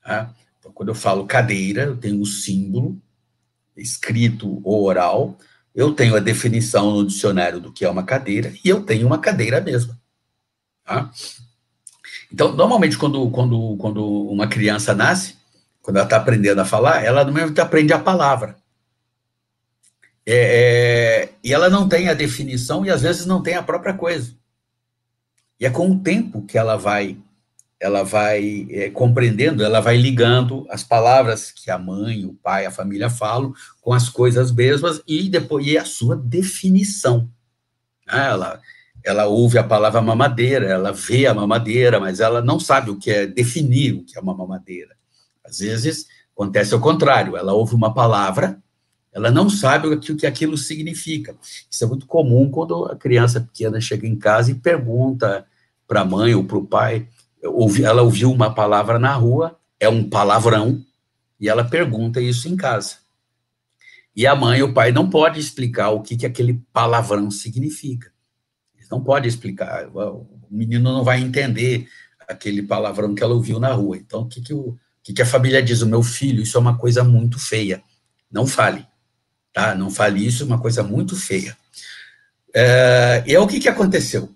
[0.04, 0.34] Tá?
[0.60, 3.00] Então, quando eu falo cadeira, eu tenho o símbolo,
[3.78, 5.38] escrito ou oral,
[5.74, 9.20] eu tenho a definição no dicionário do que é uma cadeira, e eu tenho uma
[9.20, 10.00] cadeira mesma.
[10.84, 11.12] Tá?
[12.32, 15.38] Então, normalmente, quando, quando, quando uma criança nasce,
[15.82, 18.56] quando ela está aprendendo a falar, ela no mesmo aprende a palavra.
[20.26, 23.94] É, é, e ela não tem a definição e às vezes não tem a própria
[23.94, 24.36] coisa.
[25.62, 27.20] E é com o tempo que ela vai
[27.80, 32.72] ela vai é, compreendendo, ela vai ligando as palavras que a mãe, o pai, a
[32.72, 37.28] família falam com as coisas mesmas e depois e a sua definição.
[38.08, 38.62] Ah, ela,
[39.04, 43.10] ela ouve a palavra mamadeira, ela vê a mamadeira, mas ela não sabe o que
[43.10, 44.96] é definir o que é uma mamadeira.
[45.44, 48.62] Às vezes acontece ao contrário, ela ouve uma palavra,
[49.12, 51.36] ela não sabe o que, o que aquilo significa.
[51.70, 55.48] Isso é muito comum quando a criança pequena chega em casa e pergunta
[55.92, 57.06] para a mãe ou para o pai.
[57.84, 60.82] Ela ouviu uma palavra na rua, é um palavrão,
[61.38, 62.96] e ela pergunta isso em casa.
[64.16, 68.10] E a mãe e o pai não podem explicar o que, que aquele palavrão significa.
[68.74, 69.90] Eles não podem explicar.
[69.94, 71.90] O menino não vai entender
[72.26, 73.98] aquele palavrão que ela ouviu na rua.
[73.98, 75.82] Então, o que, que, o, que, que a família diz?
[75.82, 77.84] O meu filho, isso é uma coisa muito feia.
[78.32, 78.88] Não fale,
[79.52, 79.76] tá?
[79.76, 81.58] Não fale isso, é uma coisa muito feia.
[82.56, 84.34] É, e é o que, que aconteceu?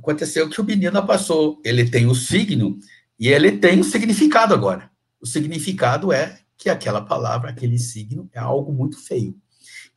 [0.00, 2.78] Aconteceu que o menino passou, ele tem o signo
[3.18, 4.90] e ele tem o significado agora.
[5.20, 9.36] O significado é que aquela palavra, aquele signo, é algo muito feio.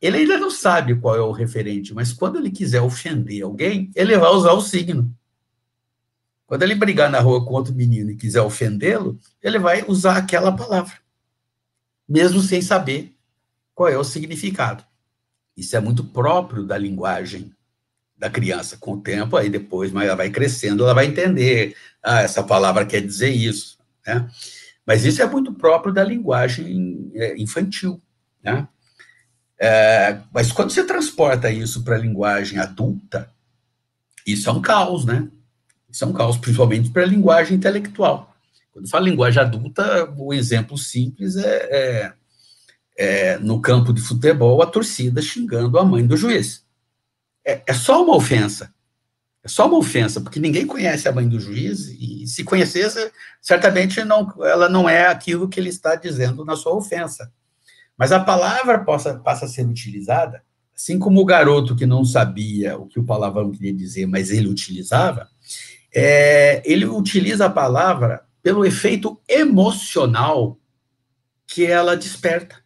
[0.02, 4.16] Ele ainda não sabe qual é o referente, mas quando ele quiser ofender alguém, ele
[4.18, 5.10] vai usar o signo.
[6.46, 10.52] Quando ele brigar na rua com outro menino e quiser ofendê-lo, ele vai usar aquela
[10.54, 10.92] palavra,
[12.06, 13.16] mesmo sem saber
[13.74, 14.84] qual é o significado.
[15.56, 17.50] Isso é muito próprio da linguagem
[18.24, 18.78] da criança.
[18.78, 21.76] Com o tempo, aí depois, mas ela vai crescendo, ela vai entender.
[22.02, 23.78] Ah, essa palavra quer dizer isso.
[24.06, 24.26] Né?
[24.86, 28.00] Mas isso é muito próprio da linguagem é, infantil.
[28.42, 28.66] Né?
[29.58, 33.30] É, mas quando você transporta isso para a linguagem adulta,
[34.26, 35.28] isso é um caos, né?
[35.90, 38.34] Isso é um caos, principalmente para a linguagem intelectual.
[38.72, 42.12] Quando fala linguagem adulta, o exemplo simples é, é,
[42.96, 46.63] é, no campo de futebol a torcida xingando a mãe do juiz.
[47.44, 48.72] É, é só uma ofensa.
[49.42, 54.02] É só uma ofensa, porque ninguém conhece a mãe do juiz, e se conhecesse, certamente
[54.02, 57.30] não, ela não é aquilo que ele está dizendo na sua ofensa.
[57.96, 60.42] Mas a palavra possa, passa a ser utilizada,
[60.74, 64.48] assim como o garoto que não sabia o que o palavrão queria dizer, mas ele
[64.48, 65.28] utilizava,
[65.94, 70.58] é, ele utiliza a palavra pelo efeito emocional
[71.46, 72.63] que ela desperta.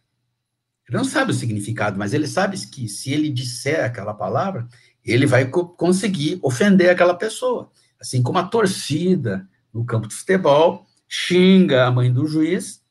[0.89, 4.67] Ele não sabe o significado, mas ele sabe que se ele disser aquela palavra,
[5.05, 7.71] ele vai co conseguir ofender aquela pessoa.
[8.01, 12.81] Assim como a torcida no campo de futebol xinga a mãe do juiz,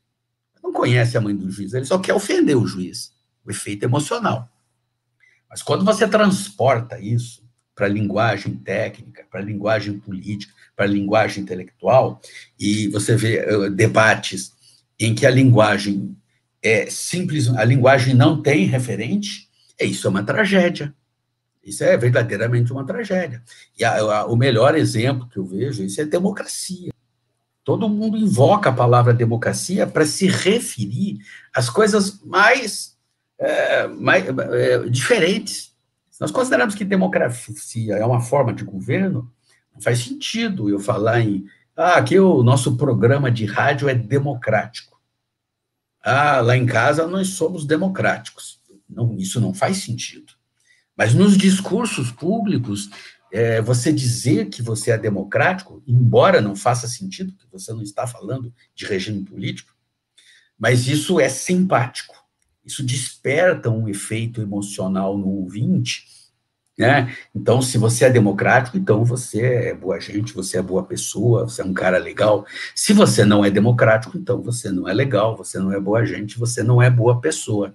[0.62, 3.12] não conhece a mãe do juiz, ele só quer ofender o juiz,
[3.44, 4.48] o efeito emocional.
[5.50, 7.42] Mas quando você transporta isso
[7.74, 12.20] para a linguagem técnica, para a linguagem política, para a linguagem intelectual,
[12.58, 14.52] e você vê uh, debates
[15.00, 16.16] em que a linguagem
[16.62, 20.94] é simples, a linguagem não tem referente, é, isso é uma tragédia.
[21.62, 23.42] Isso é verdadeiramente uma tragédia.
[23.78, 26.90] E a, a, o melhor exemplo que eu vejo isso é democracia.
[27.62, 31.18] Todo mundo invoca a palavra democracia para se referir
[31.54, 32.96] às coisas mais,
[33.38, 35.68] é, mais é, diferentes
[36.20, 39.30] nós consideramos que democracia é uma forma de governo,
[39.72, 41.46] não faz sentido eu falar em.
[41.76, 44.97] Ah, aqui o nosso programa de rádio é democrático.
[46.02, 48.61] Ah, lá em casa nós somos democráticos.
[48.88, 50.32] Não, isso não faz sentido.
[50.96, 52.90] Mas nos discursos públicos,
[53.32, 58.06] é, você dizer que você é democrático, embora não faça sentido, que você não está
[58.06, 59.74] falando de regime político,
[60.58, 62.18] mas isso é simpático
[62.68, 66.04] isso desperta um efeito emocional no ouvinte,
[66.78, 67.12] né?
[67.34, 71.60] Então, se você é democrático, então você é boa gente, você é boa pessoa, você
[71.60, 72.46] é um cara legal.
[72.72, 76.38] Se você não é democrático, então você não é legal, você não é boa gente,
[76.38, 77.74] você não é boa pessoa.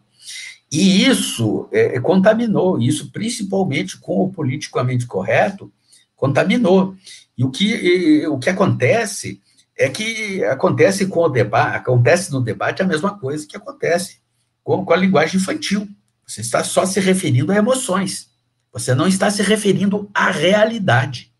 [0.71, 5.71] E isso é, contaminou, isso principalmente com o politicamente correto,
[6.15, 6.95] contaminou.
[7.37, 9.41] E o que, e, o que acontece
[9.77, 14.19] é que acontece com o debate, acontece no debate a mesma coisa que acontece
[14.63, 15.87] com, com a linguagem infantil.
[16.25, 18.32] Você está só se referindo a emoções.
[18.73, 21.31] Você não está se referindo à realidade.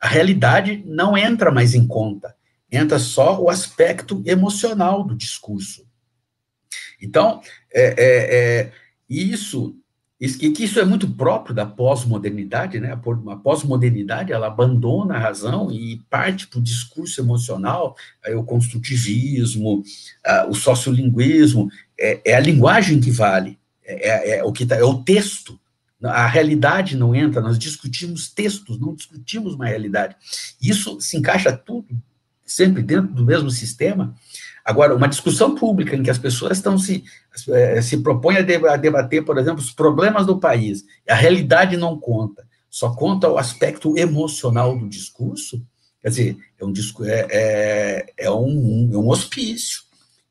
[0.00, 2.34] A realidade não entra mais em conta.
[2.70, 5.86] Entra só o aspecto emocional do discurso.
[7.00, 7.40] Então,
[7.72, 8.72] é, é, é
[9.08, 9.76] isso,
[10.20, 12.92] isso, que isso é muito próprio da pós-modernidade, né?
[12.92, 17.96] A pós-modernidade ela abandona a razão e parte para o discurso emocional,
[18.36, 19.82] o construtivismo,
[20.48, 24.84] o sociolinguismo, é, é a linguagem que vale, é, é, é o que tá, é
[24.84, 25.60] o texto.
[26.04, 30.16] A realidade não entra, nós discutimos textos, não discutimos uma realidade.
[30.60, 31.88] Isso se encaixa tudo
[32.44, 34.14] sempre dentro do mesmo sistema.
[34.64, 37.04] Agora, uma discussão pública em que as pessoas estão se,
[37.50, 42.46] é, se propõem a debater, por exemplo, os problemas do país, a realidade não conta,
[42.70, 45.62] só conta o aspecto emocional do discurso,
[46.00, 46.72] quer dizer, é um,
[47.04, 49.82] é, é, é um, é um hospício.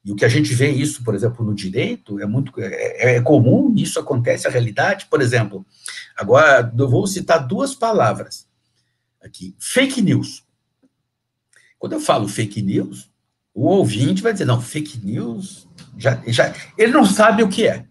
[0.03, 3.21] E o que a gente vê isso, por exemplo, no direito, é muito é, é
[3.21, 5.65] comum, isso acontece, a realidade, por exemplo,
[6.15, 8.45] agora eu vou citar duas palavras
[9.21, 10.43] aqui, fake news.
[11.79, 13.09] Quando eu falo fake news,
[13.53, 17.85] o ouvinte vai dizer, não, fake news, já, já, ele não sabe o que é,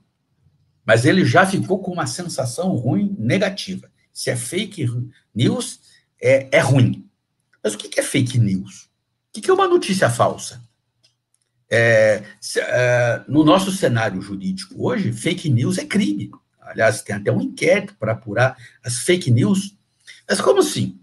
[0.84, 3.90] mas ele já ficou com uma sensação ruim, negativa.
[4.12, 4.86] Se é fake
[5.34, 5.80] news,
[6.20, 7.08] é, é ruim.
[7.62, 8.90] Mas o que é fake news?
[9.34, 10.60] O que é uma notícia falsa?
[11.74, 12.22] É,
[12.58, 16.30] é, no nosso cenário jurídico hoje, fake news é crime.
[16.60, 19.74] Aliás, tem até um inquérito para apurar as fake news.
[20.28, 21.00] Mas como assim?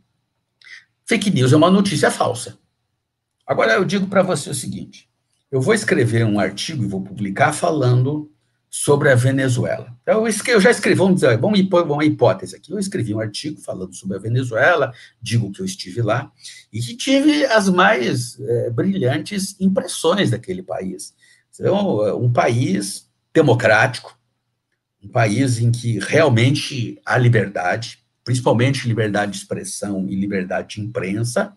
[1.07, 2.59] Fake news é uma notícia falsa.
[3.47, 5.09] Agora eu digo para você o seguinte:
[5.51, 8.32] eu vou escrever um artigo e vou publicar falando
[8.70, 9.97] sobre a Venezuela.
[10.03, 12.72] Então, eu já escrevi, vamos dizer, vamos uma hipótese aqui.
[12.72, 16.32] Eu escrevi um artigo falando sobre a Venezuela, digo que eu estive lá,
[16.72, 21.15] e que tive as mais é, brilhantes impressões daquele país.
[21.59, 24.17] É um, um país democrático,
[25.03, 31.53] um país em que realmente há liberdade, principalmente liberdade de expressão e liberdade de imprensa,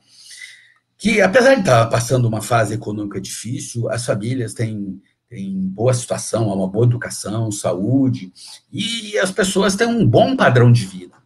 [0.97, 5.03] que apesar de estar passando uma fase econômica difícil, as famílias têm
[5.33, 8.31] tem boa situação, há uma boa educação, saúde,
[8.71, 11.17] e as pessoas têm um bom padrão de vida.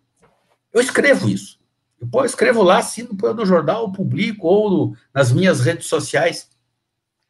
[0.72, 1.58] Eu escrevo isso.
[2.00, 6.48] Eu escrevo lá, assino no jornal, publico, ou no, nas minhas redes sociais.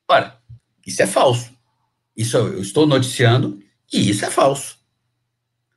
[0.06, 0.38] Ora,
[0.86, 1.50] isso é falso.
[2.14, 3.58] Isso eu estou noticiando,
[3.90, 4.78] e isso é falso.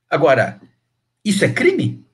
[0.09, 0.59] Agora,
[1.23, 2.05] isso é crime?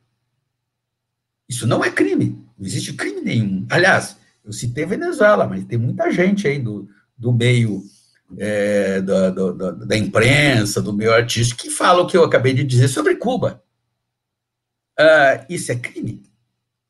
[1.49, 2.39] Isso não é crime.
[2.55, 3.65] Não existe crime nenhum.
[3.67, 7.83] Aliás, eu citei Venezuela, mas tem muita gente aí do, do meio
[8.37, 12.87] é, da, da, imprensa, do meio artístico, que fala o que eu acabei de dizer
[12.87, 13.63] sobre Cuba.
[14.99, 16.23] Uh, isso é crime.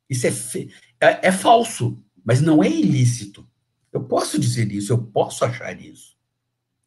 [0.08, 0.70] Isso é, fe...
[1.00, 3.46] é, é, falso, mas não é ilícito.
[3.92, 6.16] Eu posso dizer isso, eu posso achar isso.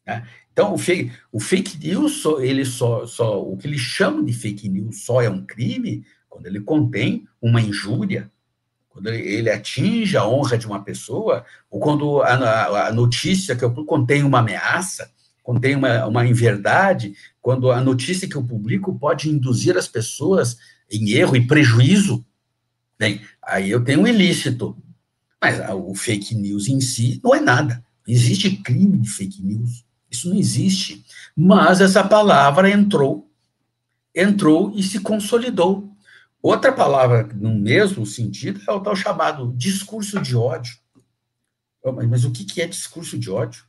[0.06, 0.26] Né?
[0.52, 4.32] Então, o fake, o fake news, só, ele só, só, o que ele chama de
[4.32, 8.30] fake news só é um crime quando ele contém uma injúria,
[8.90, 13.72] quando ele atinge a honra de uma pessoa, ou quando a, a notícia que eu
[13.84, 15.10] contém uma ameaça,
[15.42, 20.58] contém uma, uma inverdade, quando a notícia que eu publico pode induzir as pessoas
[20.90, 22.24] em erro e prejuízo,
[22.98, 24.76] bem, aí eu tenho um ilícito.
[25.40, 27.82] Mas o fake news em si não é nada.
[28.06, 29.84] Não existe crime de fake news.
[30.10, 31.02] Isso não existe.
[31.34, 33.30] Mas essa palavra entrou,
[34.14, 35.89] entrou e se consolidou.
[36.42, 40.74] Outra palavra no mesmo sentido é o tal chamado discurso de ódio.
[42.08, 43.64] Mas o que é discurso de ódio?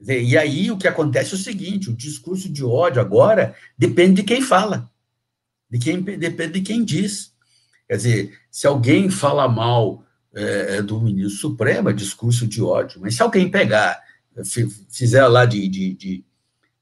[0.00, 4.22] E aí o que acontece é o seguinte: o discurso de ódio agora depende de
[4.22, 4.90] quem fala,
[5.70, 7.32] de quem depende de quem diz.
[7.88, 13.00] Quer dizer, se alguém fala mal é, do ministro Supremo, é discurso de ódio.
[13.00, 14.02] Mas se alguém pegar,
[14.90, 16.24] fizer lá de, de, de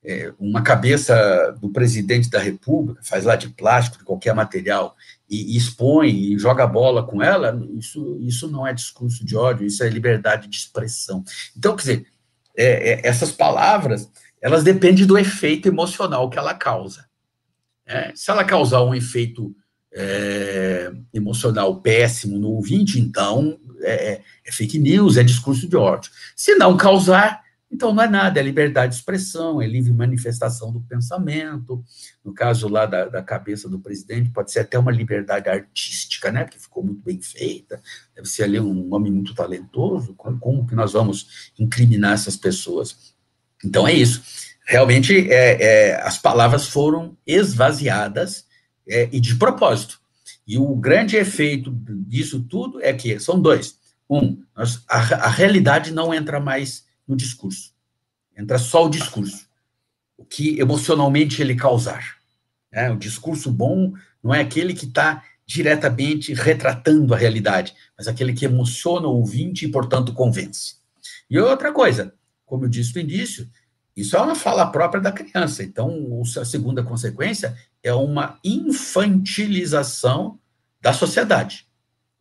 [0.04, 4.96] é, uma cabeça do presidente da República, faz lá de plástico, de qualquer material,
[5.28, 9.66] e, e expõe e joga bola com ela, isso, isso não é discurso de ódio,
[9.66, 11.24] isso é liberdade de expressão.
[11.56, 12.06] Então, quer dizer,
[12.56, 17.06] é, é, essas palavras, elas dependem do efeito emocional que ela causa.
[17.86, 19.54] É, se ela causar um efeito
[19.92, 26.10] é, emocional péssimo no ouvinte, então é, é, fake news, é discurso de ódio.
[26.34, 27.42] Se não causar,
[27.72, 31.82] então, não é nada, é liberdade de expressão, é livre manifestação do pensamento.
[32.22, 36.44] No caso lá da, da, cabeça do presidente, pode ser até uma liberdade artística, né?
[36.44, 37.80] Porque ficou muito bem feita.
[38.14, 40.14] Deve ser ali um homem muito talentoso.
[40.14, 43.14] Como, como que nós vamos incriminar essas pessoas?
[43.64, 44.22] Então, é isso.
[44.66, 48.44] Realmente, é, é, as palavras foram esvaziadas
[48.86, 49.98] é, e de propósito.
[50.46, 51.72] E o grande efeito
[52.06, 53.78] disso tudo é que são dois.
[54.10, 57.72] Um, a, a realidade não entra mais no discurso.
[58.36, 59.46] Entra só o discurso.
[60.16, 62.16] O que emocionalmente ele causar.
[62.70, 63.92] É, o discurso bom
[64.22, 69.66] não é aquele que está diretamente retratando a realidade, mas aquele que emociona o ouvinte
[69.66, 70.76] e, portanto, convence.
[71.28, 72.14] E outra coisa,
[72.46, 73.48] como eu disse no início,
[73.94, 75.62] isso é uma fala própria da criança.
[75.62, 80.38] Então, a segunda consequência é uma infantilização
[80.80, 81.66] da sociedade.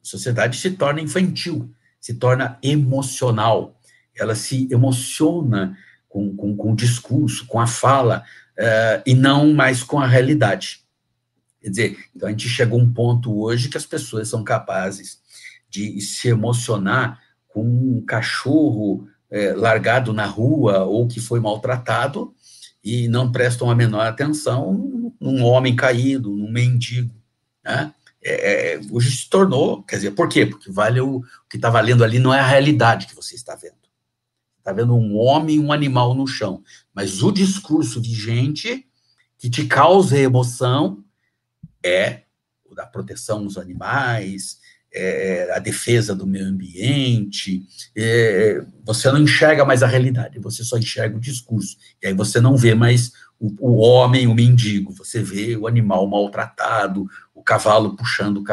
[0.02, 3.80] A sociedade se torna infantil, se torna emocional
[4.22, 8.24] ela se emociona com, com, com o discurso, com a fala,
[8.58, 10.82] uh, e não mais com a realidade.
[11.62, 15.20] Quer dizer, então a gente chegou a um ponto hoje que as pessoas são capazes
[15.70, 22.34] de se emocionar com um cachorro é, largado na rua ou que foi maltratado
[22.84, 27.14] e não prestam a menor atenção num homem caído, num mendigo.
[27.64, 27.94] Né?
[28.24, 30.46] É, é hoje se tornou, quer dizer, por quê?
[30.46, 33.56] Porque vale o, o que está valendo ali não é a realidade que você está
[33.56, 33.81] vendo.
[34.62, 36.64] Está vendo um homem e um animal no chão.
[36.94, 38.86] Mas o discurso vigente
[39.40, 41.04] que te causa emoção
[41.84, 42.22] é
[42.64, 44.60] o da proteção dos animais,
[44.94, 47.64] é a defesa do meio ambiente.
[47.98, 51.76] É, você não enxerga mais a realidade, você só enxerga o discurso.
[52.02, 56.08] E aí você não vê mais o, o homem, o mendigo, você vê o animal
[56.08, 58.44] maltratado, o cavalo puxando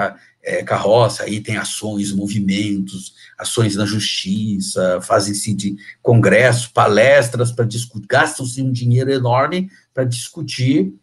[0.48, 8.06] é, carroça, aí tem ações, movimentos, ações na justiça, fazem-se de congresso, palestras para discutir,
[8.08, 10.94] gastam-se um dinheiro enorme para discutir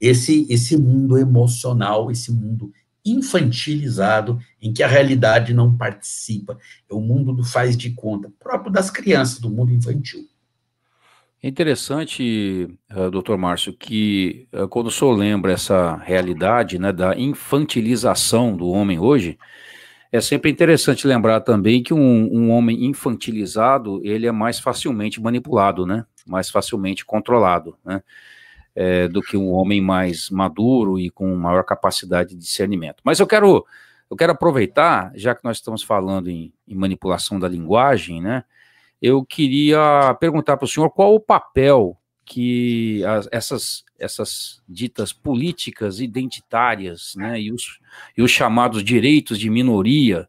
[0.00, 2.72] esse, esse mundo emocional, esse mundo
[3.04, 6.56] infantilizado, em que a realidade não participa.
[6.88, 10.28] É o mundo do faz de conta, próprio das crianças, do mundo infantil.
[11.44, 17.18] É interessante, uh, doutor Márcio, que uh, quando o senhor lembra essa realidade né, da
[17.18, 19.36] infantilização do homem hoje,
[20.12, 25.84] é sempre interessante lembrar também que um, um, homem infantilizado, ele é mais facilmente manipulado,
[25.84, 26.04] né?
[26.24, 28.02] Mais facilmente controlado, né?
[28.72, 33.02] É, do que um homem mais maduro e com maior capacidade de discernimento.
[33.02, 33.66] Mas eu quero,
[34.08, 38.44] eu quero aproveitar, já que nós estamos falando em, em manipulação da linguagem, né?
[39.02, 45.98] Eu queria perguntar para o senhor qual o papel que as, essas, essas ditas políticas
[45.98, 47.80] identitárias né, e, os,
[48.16, 50.28] e os chamados direitos de minoria,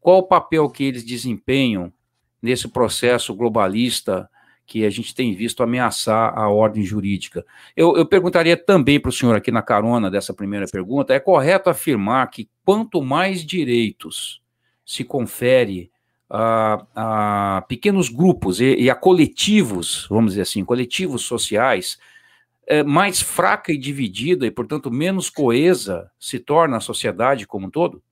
[0.00, 1.92] qual o papel que eles desempenham
[2.40, 4.30] nesse processo globalista
[4.64, 7.44] que a gente tem visto ameaçar a ordem jurídica?
[7.76, 11.68] Eu, eu perguntaria também para o senhor aqui na carona dessa primeira pergunta: é correto
[11.68, 14.40] afirmar que quanto mais direitos
[14.86, 15.90] se confere
[16.28, 21.98] a, a pequenos grupos e, e, a coletivos, vamos dizer assim, coletivos sociais,
[22.66, 27.70] é, mais fraca e dividida e, portanto, menos coesa se torna a sociedade como um
[27.70, 28.02] todo?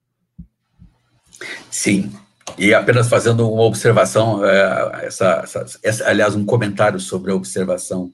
[1.70, 2.12] Sim.
[2.58, 8.12] E apenas fazendo uma observação, é, essa, essa, essa, aliás, um comentário sobre a observação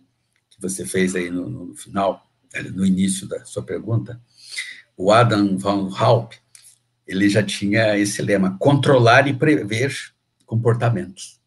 [0.50, 2.22] que você fez aí no, no final,
[2.72, 4.20] no início da sua pergunta,
[4.96, 6.34] o Adam van Haup,
[7.08, 9.96] ele já tinha esse lema: controlar e prever
[10.44, 11.40] comportamentos.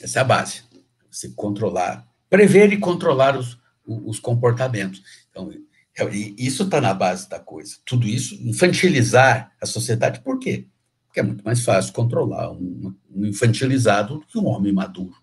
[0.00, 0.62] Essa é a base.
[1.10, 5.02] Você controlar, prever e controlar os, os comportamentos.
[5.30, 5.50] Então,
[5.98, 6.04] é,
[6.38, 7.76] isso está na base da coisa.
[7.84, 10.66] Tudo isso, infantilizar a sociedade, por quê?
[11.06, 15.14] Porque é muito mais fácil controlar um, um infantilizado do que um homem maduro.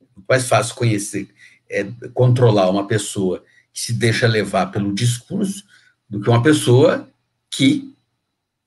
[0.00, 1.28] Muito mais fácil conhecer,
[1.70, 5.64] é, controlar uma pessoa que se deixa levar pelo discurso
[6.08, 7.10] do que uma pessoa
[7.50, 7.93] que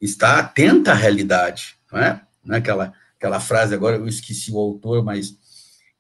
[0.02, 2.22] está atenta à realidade, não é?
[2.44, 5.36] Não é aquela, aquela frase, agora eu esqueci o autor, mas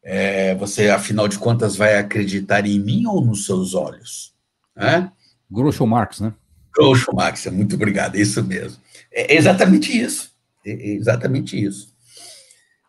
[0.04, 4.34] é, você, afinal de contas, vai acreditar em mim ou nos seus olhos?
[4.76, 5.10] É?
[5.50, 6.34] Groucho Marx, né?
[6.74, 8.80] Groucho Marx, muito obrigado, é isso mesmo.
[9.12, 10.32] É exatamente isso,
[10.66, 11.94] é exatamente isso.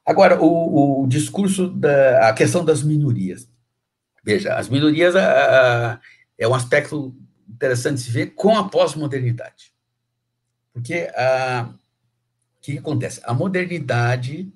[0.05, 3.49] Agora, o, o discurso da a questão das minorias.
[4.25, 5.23] Veja, as minorias a,
[5.93, 6.01] a,
[6.39, 7.15] é um aspecto
[7.49, 9.73] interessante se ver com a pós-modernidade.
[10.79, 13.21] Porque a, o que, que acontece?
[13.25, 14.49] A modernidade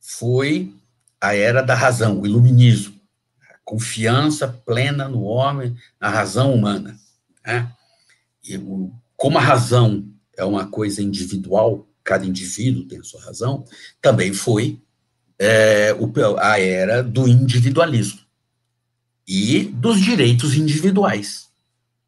[0.00, 0.74] foi
[1.20, 2.98] a era da razão, o iluminismo,
[3.50, 6.98] a confiança plena no homem, na razão humana.
[7.46, 7.70] Né?
[8.42, 13.66] E o, como a razão é uma coisa individual, cada indivíduo tem a sua razão,
[14.00, 14.80] também foi
[15.38, 18.20] é, o, a era do individualismo
[19.28, 21.48] e dos direitos individuais.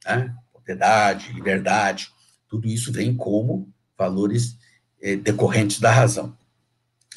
[0.06, 0.34] Né?
[0.52, 2.15] Propriedade, liberdade,
[2.48, 3.68] tudo isso vem como
[3.98, 4.56] valores
[5.00, 6.36] eh, decorrentes da razão.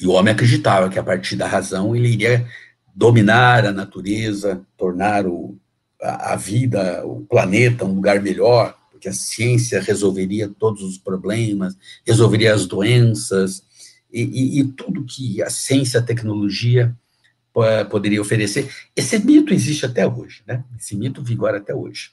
[0.00, 2.46] E o homem acreditava que a partir da razão ele iria
[2.94, 5.58] dominar a natureza, tornar o,
[6.00, 11.76] a, a vida, o planeta um lugar melhor, porque a ciência resolveria todos os problemas,
[12.06, 13.62] resolveria as doenças,
[14.12, 16.96] e, e, e tudo que a ciência, a tecnologia
[17.90, 18.72] poderia oferecer.
[18.94, 20.64] Esse mito existe até hoje, né?
[20.78, 22.12] Esse mito vigora até hoje.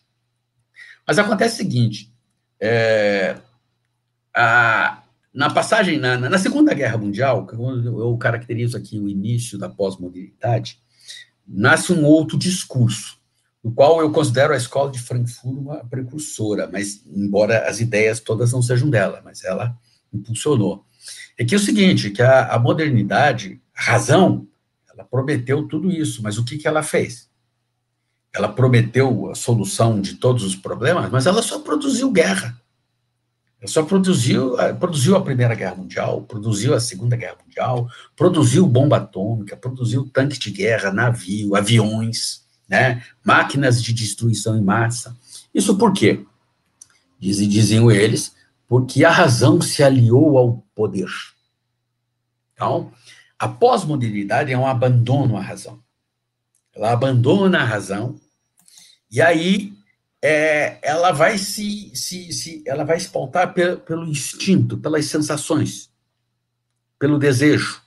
[1.06, 2.12] Mas acontece o seguinte:
[2.60, 3.38] é,
[4.36, 5.04] a,
[5.34, 10.80] na passagem, na, na, Segunda Guerra Mundial, quando eu caracterizo aqui o início da pós-modernidade,
[11.48, 13.18] nasce um outro discurso,
[13.64, 18.52] no qual eu considero a escola de Frankfurt uma precursora, mas embora as ideias todas
[18.52, 19.78] não sejam dela, mas ela
[20.14, 20.86] impulsionou.
[21.38, 24.48] É que é o seguinte, que a, a modernidade, a razão,
[24.92, 27.27] ela prometeu tudo isso, mas o que, que ela fez?
[28.34, 32.60] Ela prometeu a solução de todos os problemas, mas ela só produziu guerra.
[33.60, 38.98] Ela só produziu, produziu a Primeira Guerra Mundial, produziu a Segunda Guerra Mundial, produziu bomba
[38.98, 45.18] atômica, produziu tanque de guerra, navio, aviões, né, máquinas de destruição em massa.
[45.54, 46.24] Isso por quê?
[47.20, 48.36] Dizem, diziam eles,
[48.68, 51.10] porque a razão se aliou ao poder.
[52.54, 52.92] Então,
[53.40, 55.80] a pós-modernidade é um abandono à razão.
[56.78, 58.20] Ela abandona a razão
[59.10, 59.74] e aí
[60.22, 65.92] é, ela vai se, se, se, ela vai se pautar pelo, pelo instinto, pelas sensações,
[67.00, 67.82] pelo desejo.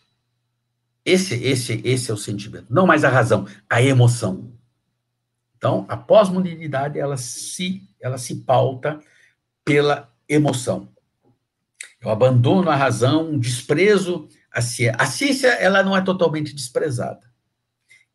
[1.04, 4.52] Esse, esse, esse é o sentimento, não mais a razão, a emoção.
[5.56, 8.98] Então, a pós-modernidade ela se, ela se pauta
[9.64, 10.88] pela emoção.
[12.00, 14.96] Eu abandono a razão, desprezo a ciência.
[14.98, 17.29] A ciência ela não é totalmente desprezada,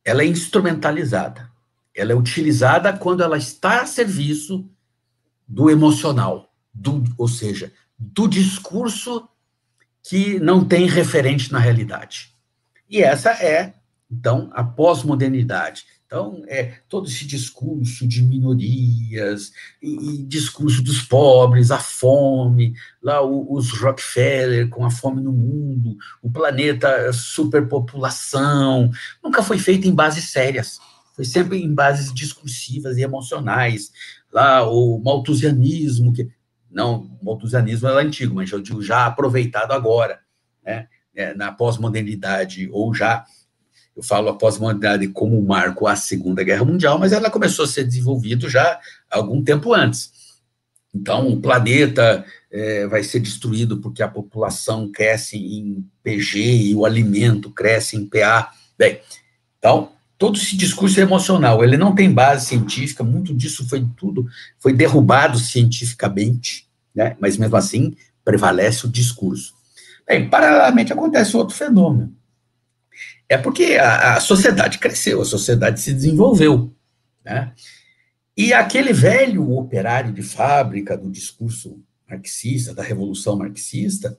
[0.06, 1.52] ela é instrumentalizada.
[1.94, 4.70] Ela é utilizada quando ela está a serviço
[5.48, 9.28] do emocional, do, ou seja, do discurso
[10.04, 12.36] que não tem referente na realidade.
[12.88, 13.74] E essa é
[14.12, 15.86] Então, a pós-modernidade.
[16.06, 19.52] Então, é todo esse discurso de minorias,
[19.82, 25.32] e, e discurso dos pobres, a fome, lá o, os Rockefeller com a fome no
[25.32, 28.92] mundo, o planeta superpopulação,
[29.24, 30.80] nunca foi feito em bases sérias,
[31.16, 33.92] foi sempre em bases discursivas e emocionais.
[34.32, 36.30] Lá o malthusianismo, que
[36.70, 40.20] não, o malthusianismo é antigo, mas eu digo já aproveitado agora,
[40.64, 40.88] né?
[41.18, 43.26] É, na pós-modernidade, ou já
[43.96, 47.86] eu falo a pós-modernidade como marco à Segunda Guerra Mundial, mas ela começou a ser
[47.86, 48.80] desenvolvida já
[49.10, 50.12] algum tempo antes.
[50.94, 56.86] Então, o planeta é, vai ser destruído porque a população cresce em PG e o
[56.86, 58.52] alimento cresce em PA.
[58.78, 59.00] Bem,
[59.60, 64.26] então, todo esse discurso emocional, ele não tem base científica, muito disso foi tudo,
[64.60, 67.16] foi derrubado cientificamente, né?
[67.20, 69.54] mas mesmo assim prevalece o discurso.
[70.08, 72.16] Bem, paralelamente acontece outro fenômeno,
[73.28, 76.74] é porque a, a sociedade cresceu, a sociedade se desenvolveu.
[77.24, 77.52] Né?
[78.38, 84.18] E aquele velho operário de fábrica do discurso marxista, da revolução marxista,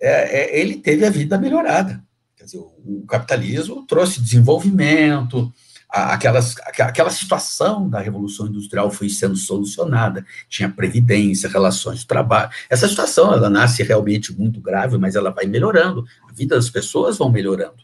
[0.00, 2.02] é, é, ele teve a vida melhorada.
[2.36, 5.52] Quer dizer, o, o capitalismo trouxe desenvolvimento,
[5.88, 12.50] a, aquelas, aquela situação da revolução industrial foi sendo solucionada, tinha previdência, relações de trabalho.
[12.68, 17.18] Essa situação, ela nasce realmente muito grave, mas ela vai melhorando, a vida das pessoas
[17.18, 17.82] vão melhorando.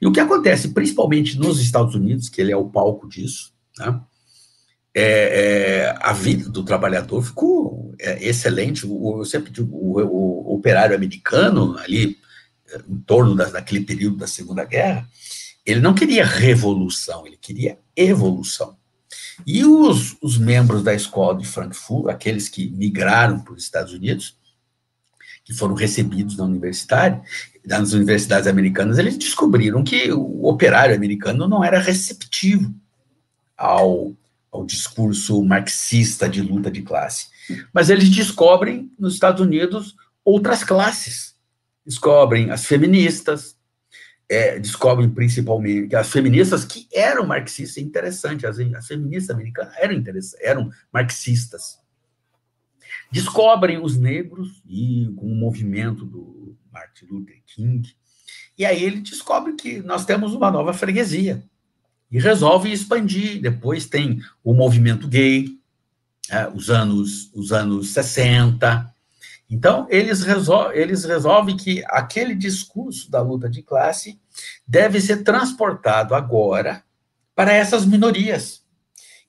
[0.00, 4.00] E o que acontece, principalmente nos Estados Unidos, que ele é o palco disso, né?
[4.92, 8.84] É, é, a vida do trabalhador ficou é, excelente.
[8.86, 12.16] O, eu sempre digo, o, o, operário americano, ali,
[12.88, 15.08] em torno da, daquele período da Segunda Guerra,
[15.64, 18.76] ele não queria revolução, ele queria evolução.
[19.46, 24.36] E os, os membros da escola de Frankfurt, aqueles que migraram para os Estados Unidos,
[25.44, 27.20] que foram recebidos na universidade,
[27.66, 32.74] nas universidades americanas, eles descobriram que o operário americano não era receptivo
[33.56, 34.14] ao,
[34.50, 37.28] ao discurso marxista de luta de classe.
[37.72, 41.34] Mas eles descobrem nos Estados Unidos outras classes.
[41.84, 43.56] Descobrem as feministas,
[44.28, 50.04] é, descobrem principalmente as feministas que eram marxistas, é interessante, as, as feministas americanas eram,
[50.40, 51.79] eram marxistas.
[53.10, 57.94] Descobrem os negros e com o movimento do Martin Luther King,
[58.56, 61.42] e aí ele descobre que nós temos uma nova freguesia
[62.10, 63.40] e resolve expandir.
[63.40, 65.48] Depois tem o movimento gay,
[66.28, 68.94] é, os anos os anos 60.
[69.48, 74.20] Então eles, resol eles resolvem que aquele discurso da luta de classe
[74.66, 76.84] deve ser transportado agora
[77.34, 78.62] para essas minorias.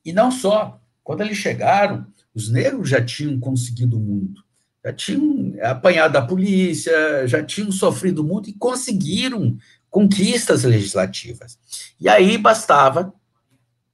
[0.03, 0.77] E não só.
[1.03, 4.43] Quando eles chegaram, os negros já tinham conseguido muito,
[4.83, 9.57] já tinham apanhado a polícia, já tinham sofrido muito e conseguiram
[9.89, 11.59] conquistas legislativas.
[11.99, 13.13] E aí bastava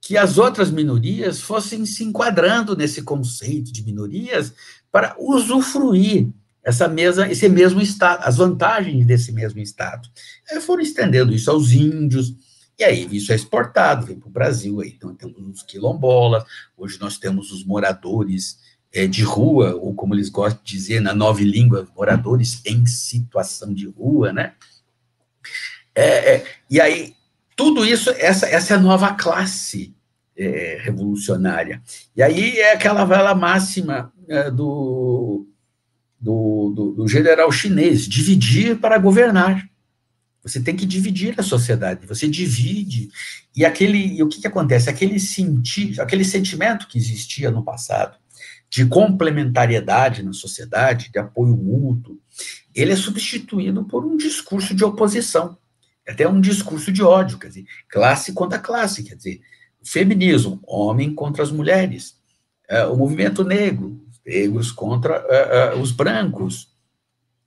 [0.00, 4.54] que as outras minorias fossem se enquadrando nesse conceito de minorias
[4.90, 6.28] para usufruir
[6.62, 10.08] essa mesa, esse mesmo estado, as vantagens desse mesmo estado.
[10.50, 12.34] Aí foram estendendo isso aos índios,
[12.78, 16.44] e aí isso é exportado, vem para o Brasil, aí então temos os quilombolas,
[16.76, 18.58] hoje nós temos os moradores
[18.92, 23.74] é, de rua, ou como eles gostam de dizer na nova língua, moradores em situação
[23.74, 24.54] de rua, né?
[25.94, 27.14] É, é, e aí,
[27.56, 29.92] tudo isso, essa, essa é a nova classe
[30.36, 31.82] é, revolucionária.
[32.16, 35.44] E aí é aquela vela máxima é, do,
[36.20, 39.68] do, do, do general chinês, dividir para governar.
[40.42, 43.10] Você tem que dividir a sociedade, você divide.
[43.54, 44.88] E aquele, e o que, que acontece?
[44.88, 48.16] Aquele, senti, aquele sentimento que existia no passado,
[48.70, 52.18] de complementariedade na sociedade, de apoio mútuo,
[52.74, 55.56] ele é substituído por um discurso de oposição,
[56.06, 59.40] até um discurso de ódio, quer dizer, classe contra classe, quer dizer,
[59.84, 62.16] feminismo, homem contra as mulheres,
[62.68, 66.68] é, o movimento negro, negros contra é, é, os brancos,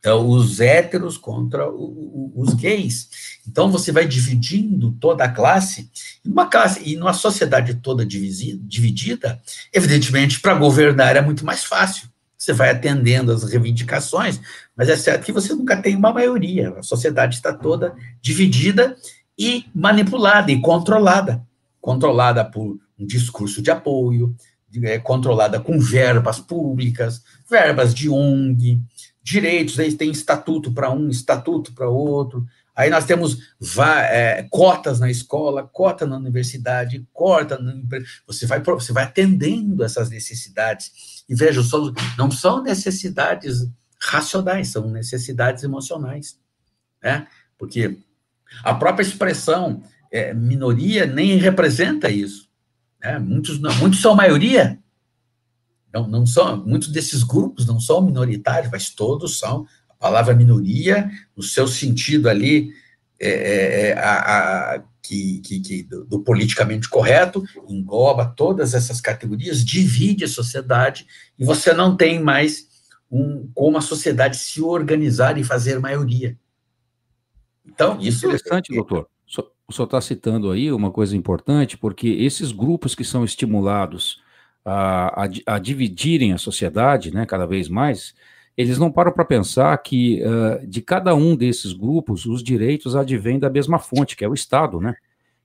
[0.10, 3.10] os héteros contra os gays.
[3.48, 5.90] Então, você vai dividindo toda a classe,
[6.26, 9.40] uma classe, e numa sociedade toda dividida,
[9.72, 12.10] evidentemente, para governar é muito mais fácil.
[12.38, 14.42] Você vai atendendo as reivindicações,
[14.76, 16.72] mas é certo que você nunca tem uma maioria.
[16.72, 18.98] A sociedade está toda dividida
[19.38, 21.46] e manipulada e controlada.
[21.80, 24.36] Controlada por um discurso de apoio,
[24.84, 28.80] é, controlada com verbas públicas, verbas de ONG,
[29.24, 32.46] direitos, aí tem estatuto para um, estatuto para outro.
[32.76, 33.38] Aí nós temos
[34.10, 37.84] é, cotas na escola, cota na universidade, cota no
[38.26, 41.24] você vai você vai atendendo essas necessidades.
[41.28, 41.62] E veja,
[42.18, 43.68] não são necessidades
[44.02, 46.40] racionais, são necessidades emocionais,
[47.04, 47.28] né?
[47.58, 48.00] Porque
[48.64, 52.50] A própria expressão é, minoria nem representa isso.
[53.02, 53.18] Né?
[53.20, 54.78] Muitos, não, muitos são maioria.
[55.94, 59.66] Não, não são, muitos desses grupos não são minoritários, mas todos são.
[59.90, 62.72] A palavra minoria, no seu sentido ali,
[63.20, 69.02] é, é, é a, a, que, que, que do, do, politicamente correto, engloba todas essas
[69.02, 71.06] categorias, divide a sociedade,
[71.38, 72.68] e você não tem mais
[73.12, 76.38] um, como a sociedade se organizar e fazer maioria.
[77.66, 78.26] Então, isso.
[78.26, 79.08] Interessante, é, doutor.
[79.68, 84.22] O senhor está citando aí uma coisa importante, porque esses grupos que são estimulados
[84.66, 88.14] a, a, a dividirem a sociedade, né, cada vez mais,
[88.56, 93.40] eles não param para pensar que uh, de cada um desses grupos, os direitos advêm
[93.40, 94.96] da mesma fonte, que é o Estado, né?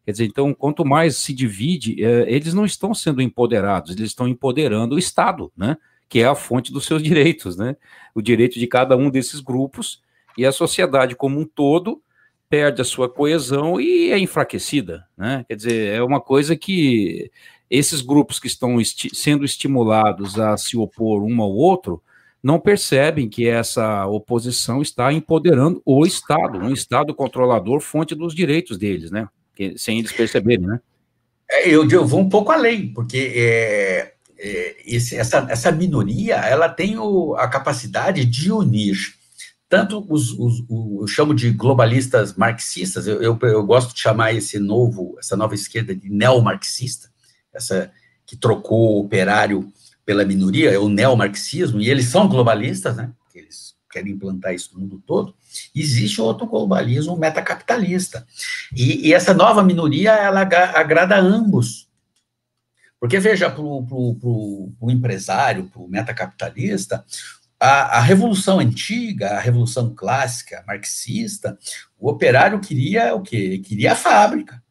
[0.04, 4.28] Quer dizer, então, quanto mais se divide, uh, eles não estão sendo empoderados, eles estão
[4.28, 5.76] empoderando o Estado, né?
[6.08, 7.76] Que é a fonte dos seus direitos, né?
[8.14, 10.02] O direito de cada um desses grupos
[10.36, 12.02] e a sociedade como um todo
[12.48, 15.44] perde a sua coesão e é enfraquecida, né?
[15.48, 17.30] Quer dizer, é uma coisa que
[17.70, 22.02] esses grupos que estão esti sendo estimulados a se opor um ao outro
[22.42, 28.78] não percebem que essa oposição está empoderando o Estado, um Estado controlador, fonte dos direitos
[28.78, 29.28] deles, né?
[29.54, 30.80] Que, sem eles perceberem, né?
[31.50, 36.68] É, eu, eu vou um pouco além, porque é, é, esse, essa, essa minoria ela
[36.68, 39.16] tem o, a capacidade de unir
[39.68, 44.32] tanto os, os, os, eu chamo de globalistas marxistas, eu, eu, eu, gosto de chamar
[44.32, 47.10] esse novo, essa nova esquerda de neomarxista,
[47.57, 47.90] essa
[48.26, 49.72] que trocou o operário
[50.04, 53.11] pela minoria, é o neomarxismo, e eles são globalistas, né?
[53.34, 55.34] Eles querem implantar isso no mundo todo.
[55.74, 58.26] Existe outro globalismo metacapitalista.
[58.74, 61.88] E, e essa nova minoria, ela agrada a ambos.
[63.00, 67.04] Porque, veja, para o empresário, para o metacapitalista,
[67.59, 71.59] a, a, revolução antiga, a revolução clássica, marxista,
[71.98, 73.59] o operário queria o quê?
[73.59, 74.62] Queria a fábrica.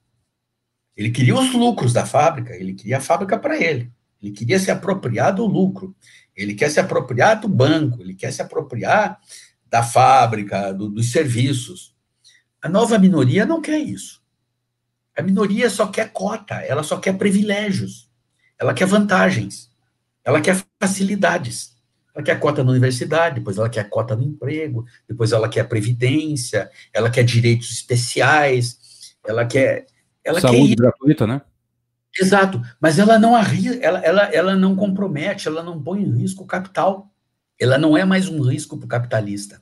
[0.96, 3.92] Ele queria os lucros da fábrica, ele queria a fábrica para ele.
[4.22, 5.96] Ele queria se apropriar do lucro.
[6.36, 9.20] Ele quer se apropriar do banco, ele quer se apropriar
[9.70, 11.96] da fábrica, do, dos serviços.
[12.62, 14.24] A nova minoria não quer isso.
[15.16, 18.10] A minoria só quer cota, ela só quer privilégios,
[18.60, 19.72] ela quer vantagens,
[20.24, 21.76] ela quer facilidades.
[22.14, 26.72] Ela quer cota na universidade, depois ela quer cota no emprego, depois ela quer previdência,
[26.94, 29.86] ela quer direitos especiais, ela quer.
[30.26, 31.42] Ela Saúde quer gratuita, né?
[32.20, 36.44] Exato, mas ela não arrisca, ela, ela, ela não compromete, ela não põe em risco
[36.44, 37.12] o capital.
[37.60, 39.62] Ela não é mais um risco para o capitalista.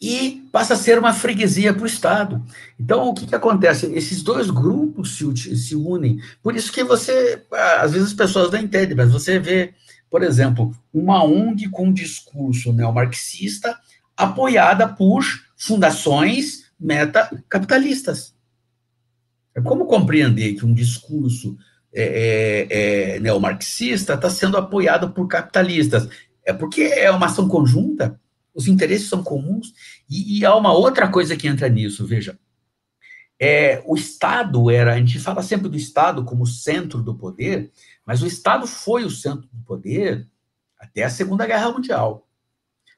[0.00, 2.42] E passa a ser uma freguesia para o Estado.
[2.78, 3.86] Então, o que, que acontece?
[3.92, 6.20] Esses dois grupos se, se unem.
[6.42, 7.44] Por isso que você,
[7.78, 9.74] às vezes as pessoas não entendem, mas você vê
[10.10, 13.78] por exemplo, uma ONG com discurso neomarxista
[14.16, 15.22] apoiada por
[15.56, 18.34] fundações metacapitalistas.
[19.54, 21.56] É como compreender que um discurso
[21.92, 26.08] é, é, é, neomarxista está sendo apoiado por capitalistas?
[26.44, 28.20] É porque é uma ação conjunta,
[28.54, 29.72] os interesses são comuns,
[30.08, 32.38] e, e há uma outra coisa que entra nisso, veja.
[33.42, 37.70] É, o Estado era, a gente fala sempre do Estado como centro do poder,
[38.04, 40.28] mas o Estado foi o centro do poder
[40.78, 42.28] até a Segunda Guerra Mundial.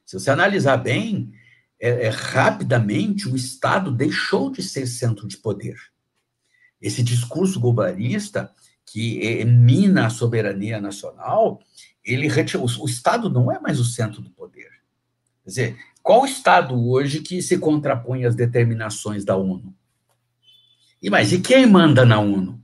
[0.05, 1.31] Se você analisar bem,
[1.79, 5.75] é, é, rapidamente o Estado deixou de ser centro de poder.
[6.83, 8.51] Esse discurso globalista
[8.85, 11.61] que emina a soberania nacional,
[12.03, 12.27] ele
[12.57, 14.69] o, o Estado não é mais o centro do poder.
[15.43, 19.73] Quer dizer, qual Estado hoje que se contrapõe às determinações da ONU?
[21.01, 22.61] E mais, e quem manda na ONU?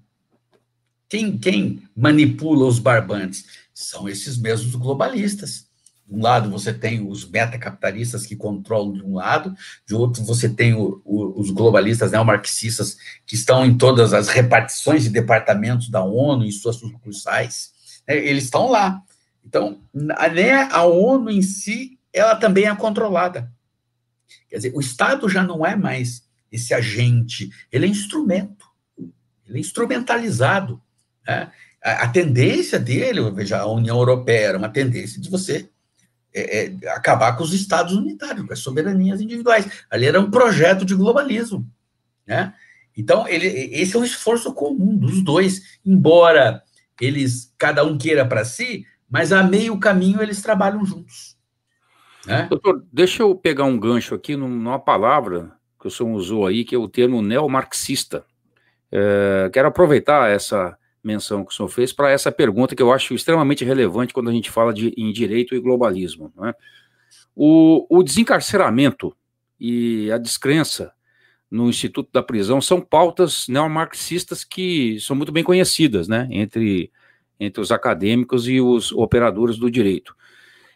[1.08, 3.46] Quem, quem manipula os barbantes?
[3.74, 5.69] São esses mesmos globalistas.
[6.10, 9.54] Um lado você tem os metacapitalistas que controlam de um lado,
[9.86, 15.04] de outro você tem o, o, os globalistas neomarxistas que estão em todas as repartições
[15.04, 17.72] de departamentos da ONU, em suas sucursais.
[18.08, 18.18] Né?
[18.18, 19.02] Eles estão lá.
[19.46, 23.52] Então, né, a ONU em si, ela também é controlada.
[24.50, 28.66] Quer dizer, o Estado já não é mais esse agente, ele é instrumento,
[29.48, 30.82] ele é instrumentalizado.
[31.28, 31.52] Né?
[31.84, 35.70] A, a, tendência dele, veja, a União Europeia era uma tendência de você
[36.34, 39.84] é, é, acabar com os estados unitários, com as soberanias individuais.
[39.90, 41.68] Ali era um projeto de globalismo.
[42.26, 42.54] Né?
[42.96, 46.62] Então, ele, esse é um esforço comum dos dois, embora
[47.00, 51.38] eles, cada um queira para si, mas a meio caminho eles trabalham juntos.
[52.26, 52.48] Né?
[52.50, 56.76] Doutor, deixa eu pegar um gancho aqui numa palavra que o senhor usou aí, que
[56.76, 58.26] é o termo neomarxista.
[58.92, 63.14] É, quero aproveitar essa menção que o senhor fez para essa pergunta que eu acho
[63.14, 66.32] extremamente relevante quando a gente fala de, em direito e globalismo.
[66.44, 66.54] É?
[67.36, 69.16] O, o desencarceramento
[69.60, 70.92] e a descrença
[71.50, 76.92] no Instituto da Prisão são pautas neomarxistas que são muito bem conhecidas, né, entre,
[77.40, 80.16] entre os acadêmicos e os operadores do direito.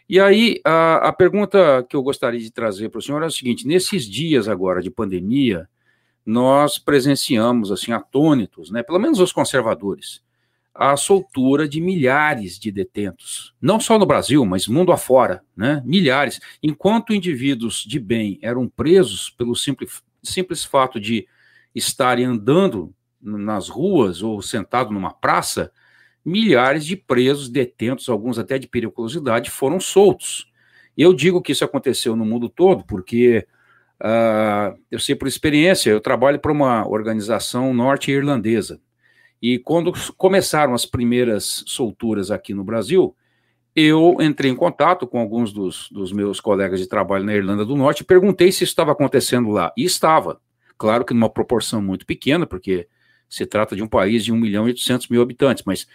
[0.09, 3.31] E aí, a, a pergunta que eu gostaria de trazer para o senhor é o
[3.31, 5.67] seguinte: nesses dias agora de pandemia,
[6.25, 10.21] nós presenciamos, assim, atônitos, né, pelo menos os conservadores,
[10.73, 15.83] a soltura de milhares de detentos, não só no Brasil, mas mundo afora, né?
[15.85, 16.39] Milhares.
[16.63, 21.27] Enquanto indivíduos de bem eram presos pelo simples, simples fato de
[21.75, 25.71] estarem andando nas ruas ou sentado numa praça,
[26.25, 30.51] milhares de presos, detentos, alguns até de periculosidade, foram soltos.
[30.97, 33.47] Eu digo que isso aconteceu no mundo todo porque
[34.03, 38.79] uh, eu sei por experiência, eu trabalho para uma organização norte-irlandesa
[39.43, 43.13] e quando começaram as primeiras solturas aqui no Brasil,
[43.75, 47.75] eu entrei em contato com alguns dos, dos meus colegas de trabalho na Irlanda do
[47.75, 49.73] Norte e perguntei se estava acontecendo lá.
[49.75, 50.39] E estava.
[50.77, 52.87] Claro que numa proporção muito pequena, porque
[53.27, 55.87] se trata de um país de 1 milhão e 800 mil habitantes, mas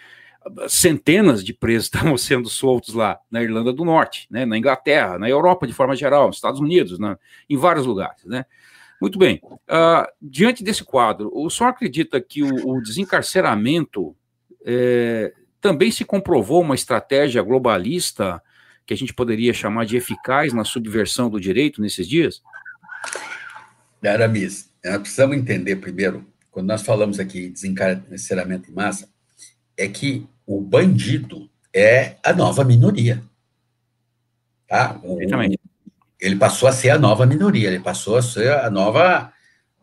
[0.67, 5.29] centenas de presos estavam sendo soltos lá na Irlanda do Norte, né, na Inglaterra, na
[5.29, 7.17] Europa de forma geral, nos Estados Unidos, né,
[7.49, 8.23] em vários lugares.
[8.25, 8.45] Né.
[9.01, 9.41] Muito bem.
[9.43, 14.15] Uh, diante desse quadro, o senhor acredita que o, o desencarceramento
[14.65, 18.41] é, também se comprovou uma estratégia globalista
[18.85, 22.41] que a gente poderia chamar de eficaz na subversão do direito nesses dias?
[24.03, 29.09] Aramis, nós precisamos entender primeiro, quando nós falamos aqui de desencarceramento em massa,
[29.79, 33.23] é que o bandido é a nova minoria.
[34.67, 34.99] Tá?
[35.03, 35.17] O,
[36.19, 39.31] ele passou a ser a nova minoria, ele passou a ser a nova,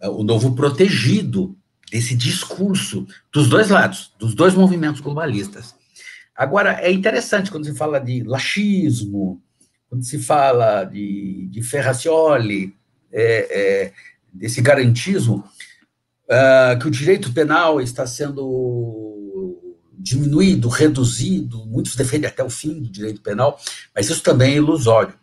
[0.02, 1.56] o novo protegido
[1.90, 5.74] desse discurso dos dois lados, dos dois movimentos globalistas.
[6.34, 9.40] Agora, é interessante quando se fala de laxismo,
[9.88, 12.74] quando se fala de, de Ferracioli,
[13.10, 13.92] é, é,
[14.30, 15.42] desse garantismo,
[16.28, 19.25] uh, que o direito penal está sendo
[19.98, 23.58] diminuído, reduzido, muitos defendem até o fim do direito penal,
[23.94, 25.14] mas isso também é ilusório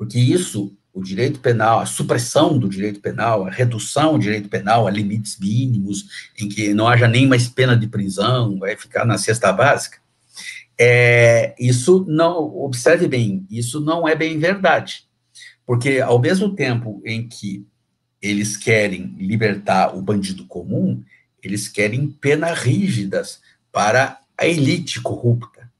[0.00, 4.88] porque isso, o direito penal, a supressão do direito penal, a redução do direito penal
[4.88, 9.18] a limites mínimos, em que não haja nem mais pena de prisão, vai ficar na
[9.18, 9.98] cesta básica,
[10.78, 15.04] é, isso não, observe bem, isso não é bem verdade,
[15.66, 17.66] porque ao mesmo tempo em que
[18.22, 21.04] eles querem libertar o bandido comum,
[21.42, 23.38] eles querem penas rígidas
[23.72, 25.70] para a elite corrupta,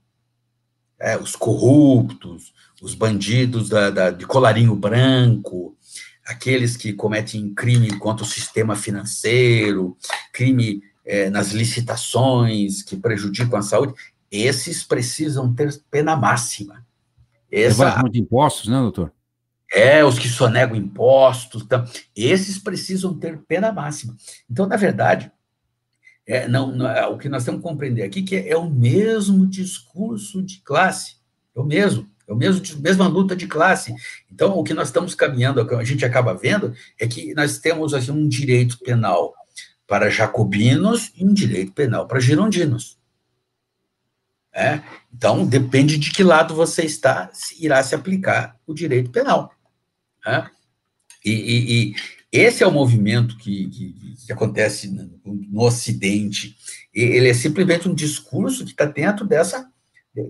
[0.99, 5.77] é, os corruptos, os bandidos da, da, de colarinho branco,
[6.27, 9.97] aqueles que cometem crime contra o sistema financeiro,
[10.33, 13.95] crime é, nas licitações que prejudicam a saúde,
[14.31, 16.87] esses precisam ter pena máxima.
[17.51, 19.13] Essa, de impostos, né, doutor?
[19.73, 21.85] É, os que sonegam impostos, então,
[22.15, 24.17] esses precisam ter pena máxima.
[24.49, 25.33] Então, na verdade,
[26.31, 28.71] é, não, não, é, o que nós temos que compreender aqui que é, é o
[28.71, 31.17] mesmo discurso de classe,
[31.57, 32.09] é o mesmo.
[32.29, 33.93] É o mesmo, mesma luta de classe.
[34.31, 38.13] Então, o que nós estamos caminhando, a gente acaba vendo, é que nós temos assim,
[38.13, 39.35] um direito penal
[39.85, 42.97] para jacobinos e um direito penal para girondinos.
[44.53, 44.81] É?
[45.13, 47.29] Então, depende de que lado você está,
[47.59, 49.53] irá se aplicar o direito penal.
[50.25, 50.45] É?
[51.25, 51.95] E, e, e,
[52.33, 56.57] esse é o movimento que, que, que acontece no, no, Ocidente.
[56.95, 59.69] Ele é simplesmente um discurso que está dentro dessa,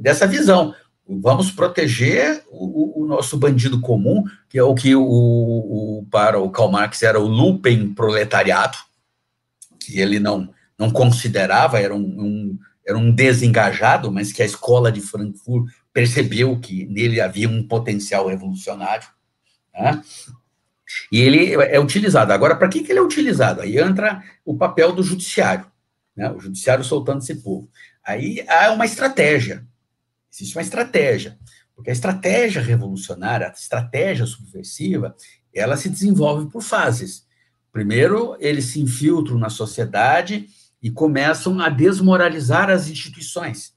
[0.01, 0.74] dessa visão
[1.18, 6.51] vamos proteger o, o, nosso bandido comum, que é o que o, o, para o
[6.51, 8.78] Karl Marx era o lumpen proletariado,
[9.80, 10.48] que ele não,
[10.78, 16.59] não considerava, era um, um, era um desengajado, mas que a escola de Frankfurt percebeu
[16.61, 19.09] que nele havia um potencial revolucionário.
[19.74, 20.01] Né?
[21.11, 22.32] E ele é utilizado.
[22.32, 23.61] Agora, para que, que ele é utilizado?
[23.61, 25.66] Aí entra o papel do judiciário,
[26.16, 26.30] né?
[26.30, 27.68] o judiciário soltando esse povo.
[28.05, 29.66] Aí há uma estratégia.
[30.32, 31.38] Existe uma estratégia,
[31.74, 35.14] porque a estratégia revolucionária, a estratégia subversiva,
[35.53, 37.26] ela se desenvolve por fases.
[37.72, 40.47] Primeiro, eles se infiltram na sociedade
[40.82, 43.74] e começam a desmoralizar as instituições,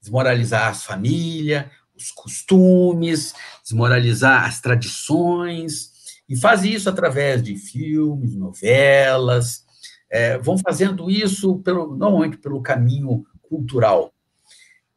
[0.00, 5.92] desmoralizar as famílias, os costumes, desmoralizar as tradições,
[6.28, 9.64] e fazem isso através de filmes, novelas,
[10.10, 14.12] é, vão fazendo isso pelo, normalmente pelo caminho cultural,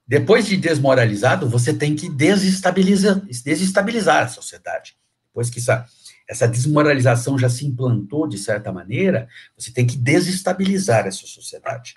[0.09, 4.97] depois de desmoralizado, você tem que desestabilizar, desestabilizar a sociedade.
[5.27, 5.85] Depois que essa,
[6.27, 11.93] essa desmoralização já se implantou de certa maneira, você tem que desestabilizar essa sociedade.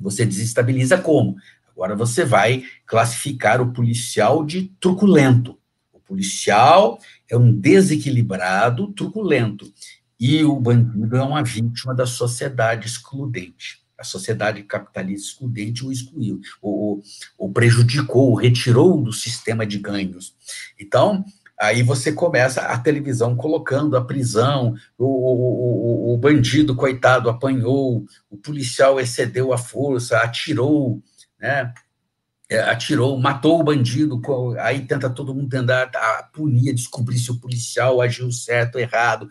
[0.00, 1.36] Você desestabiliza como?
[1.70, 5.56] Agora você vai classificar o policial de truculento.
[5.92, 6.98] O policial
[7.30, 9.72] é um desequilibrado truculento.
[10.18, 13.82] e o bandido é uma vítima da sociedade excludente.
[13.98, 17.02] A sociedade capitalista excludente o excluiu, o,
[17.52, 20.34] prejudicou, o retirou do sistema de ganhos.
[20.78, 21.24] Então,
[21.58, 28.36] aí você começa a televisão colocando a prisão, o, o, o, bandido, coitado, apanhou, o
[28.36, 31.02] policial excedeu a força, atirou,
[31.38, 31.72] né?
[32.48, 34.22] É, atirou, matou o bandido,
[34.60, 35.90] aí tenta todo mundo tentar
[36.32, 39.28] punir, descobrir se o policial agiu certo errado,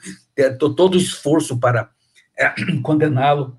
[0.75, 1.89] todo o esforço para
[2.37, 2.53] é,
[2.83, 3.57] condená-lo.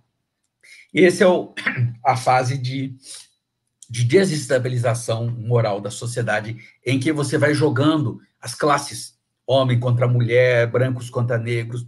[0.93, 1.55] Esse é o,
[2.05, 2.95] a fase de,
[3.89, 10.71] de desestabilização moral da sociedade, em que você vai jogando as classes, homem contra mulher,
[10.71, 11.87] brancos contra negros,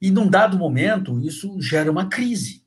[0.00, 2.64] e num dado momento isso gera uma crise,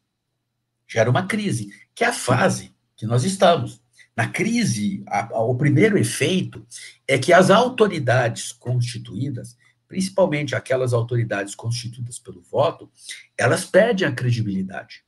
[0.88, 3.85] gera uma crise, que é a fase que nós estamos.
[4.16, 6.66] Na crise, a, a, o primeiro efeito
[7.08, 9.58] é que as autoridades constituídas,
[9.88, 12.90] principalmente aquelas autoridades constituídas pelo voto,
[13.38, 15.04] elas perdem a credibilidade.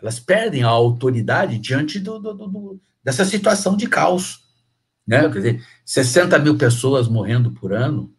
[0.00, 4.40] Elas perdem a autoridade diante do, do, do, dessa situação de caos.
[5.06, 5.20] Né?
[5.28, 8.12] Quer dizer, 60 mil pessoas morrendo por ano,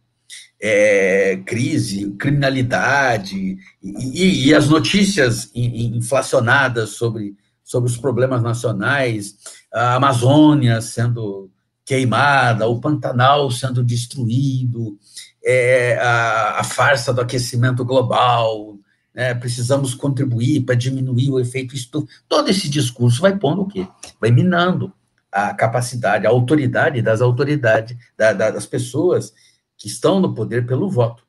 [0.62, 9.36] é, crise, criminalidade, e, e, as notícias inflacionadas sobre, sobre os problemas nacionais,
[9.74, 11.50] a Amazônia sendo
[11.86, 14.98] queimada, o Pantanal sendo destruído,
[15.44, 18.78] é, a, a farsa do aquecimento global,
[19.14, 22.08] né, precisamos contribuir para diminuir o efeito estufa.
[22.28, 23.88] Todo esse discurso vai pondo o quê?
[24.20, 24.94] Vai minando
[25.32, 29.34] a capacidade, a autoridade das autoridades, da, da, das pessoas
[29.78, 31.26] que estão no poder pelo voto.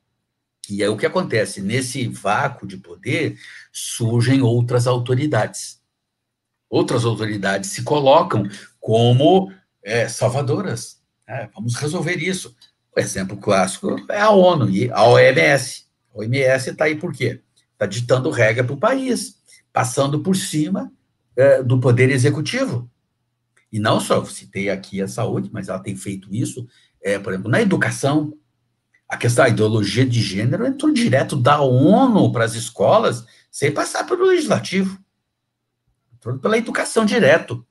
[0.69, 1.61] E é o que acontece.
[1.61, 3.37] Nesse vácuo de poder,
[3.71, 5.81] surgem outras autoridades.
[6.73, 8.49] Outras autoridades se colocam
[8.79, 9.51] como
[9.83, 10.97] é, salvadoras.
[11.27, 12.55] É, vamos resolver isso.
[12.97, 15.85] O exemplo clássico é a ONU e a OMS.
[16.11, 17.43] A OMS está aí por quê?
[17.73, 19.35] está ditando regra para o país,
[19.71, 20.91] passando por cima
[21.35, 22.89] é, do poder executivo.
[23.71, 26.67] E não só, citei aqui a saúde, mas ela tem feito isso,
[27.03, 28.33] é, por exemplo, na educação.
[29.07, 34.05] A questão da ideologia de gênero entrou direto da ONU para as escolas, sem passar
[34.05, 35.02] pelo legislativo.
[36.41, 37.65] Pela educação direto.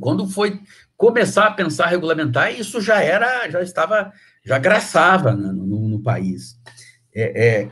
[0.00, 0.60] Quando foi
[0.96, 4.12] começar a pensar regulamentar, isso já era, já estava,
[4.44, 6.58] já graçava no, no, no país.
[7.14, 7.70] É, é,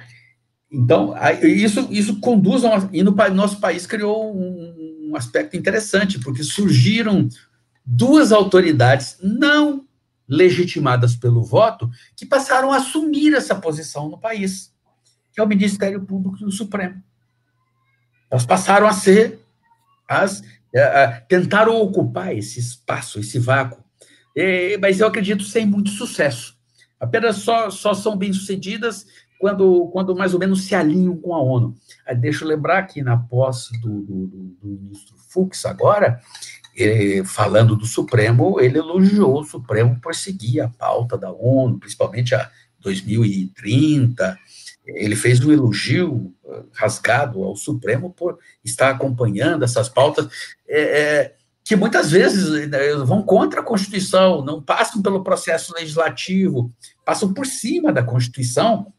[0.70, 6.18] então, isso, isso conduz a uma, e no nosso país criou um, um aspecto interessante,
[6.18, 7.28] porque surgiram
[7.84, 9.86] duas autoridades não
[10.26, 14.72] legitimadas pelo voto que passaram a assumir essa posição no país,
[15.32, 17.02] que é o Ministério Público e o Supremo.
[18.30, 19.41] Elas passaram a ser
[20.08, 20.42] as
[21.28, 23.84] tentaram ocupar esse espaço, esse vácuo,
[24.80, 26.56] mas eu acredito sem muito sucesso.
[26.98, 29.06] Apenas só, só são bem-sucedidas
[29.42, 31.74] quando, quando mais ou menos se alinham com a ONU.
[32.06, 36.20] Aí, deixa eu lembrar que na posse do, do, do ministro Fux agora,
[36.72, 42.36] ele, falando do Supremo, ele elogiou o Supremo por seguir a pauta da ONU, principalmente
[42.36, 42.48] a
[42.78, 44.38] 2030.
[44.86, 50.28] Ele fez um elogio eh, rasgado ao Supremo por estar acompanhando essas pautas.
[50.68, 51.32] É,
[51.64, 56.72] que muitas vezes né, vão contra a Constituição, não passam pelo processo legislativo,
[57.04, 58.92] passam por cima da Constituição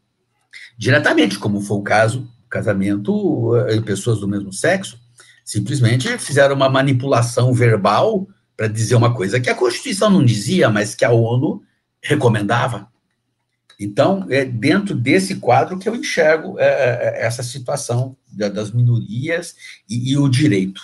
[0.78, 4.98] diretamente, como foi o caso casamento em pessoas do mesmo sexo,
[5.44, 10.94] simplesmente fizeram uma manipulação verbal para dizer uma coisa que a Constituição não dizia, mas
[10.94, 11.62] que a ONU
[12.00, 12.88] recomendava.
[13.78, 19.54] Então, é dentro desse quadro que eu enxergo é, é, é essa situação das minorias
[19.88, 20.82] e, e o direito.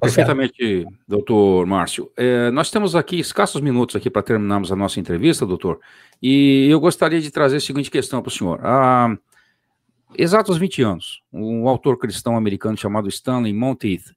[0.00, 2.10] Perfeitamente, doutor Márcio.
[2.16, 5.80] É, nós temos aqui escassos minutos aqui para terminarmos a nossa entrevista, doutor,
[6.22, 8.60] e eu gostaria de trazer a seguinte questão para o senhor.
[8.62, 9.16] Há
[10.16, 14.16] exatos 20 anos, um autor cristão americano chamado Stanley Monteith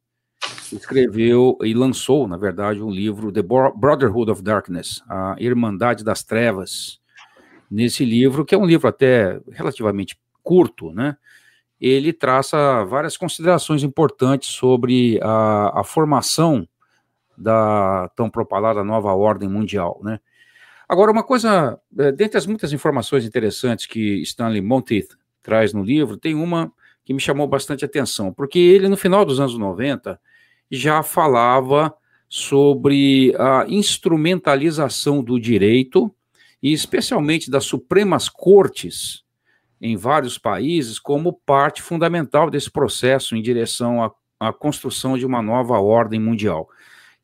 [0.75, 6.99] escreveu e lançou, na verdade, um livro, The Brotherhood of Darkness, a Irmandade das Trevas.
[7.71, 11.15] Nesse livro, que é um livro até relativamente curto, né?
[11.81, 16.67] ele traça várias considerações importantes sobre a, a formação
[17.35, 20.19] da tão propalada nova ordem mundial, né?
[20.87, 26.17] Agora, uma coisa, é, dentre as muitas informações interessantes que Stanley Monteith traz no livro,
[26.17, 26.71] tem uma
[27.03, 30.19] que me chamou bastante atenção, porque ele, no final dos anos 90,
[30.69, 31.93] já falava
[32.29, 36.13] sobre a instrumentalização do direito,
[36.61, 39.23] e especialmente das Supremas Cortes,
[39.81, 45.41] em vários países como parte fundamental desse processo em direção à, à construção de uma
[45.41, 46.69] nova ordem mundial.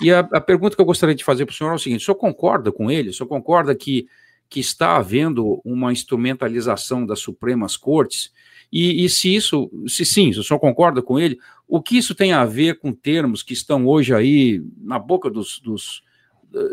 [0.02, 2.02] E a, a, pergunta que eu gostaria de fazer para o senhor é o seguinte:
[2.02, 3.10] o senhor concorda com ele?
[3.10, 4.08] O senhor concorda que,
[4.50, 8.32] que está havendo uma instrumentalização das Supremas Cortes?
[8.72, 12.14] E, e, se isso, se sim, se o senhor concorda com ele, o que isso
[12.14, 16.04] tem a ver com termos que estão hoje aí na boca dos, dos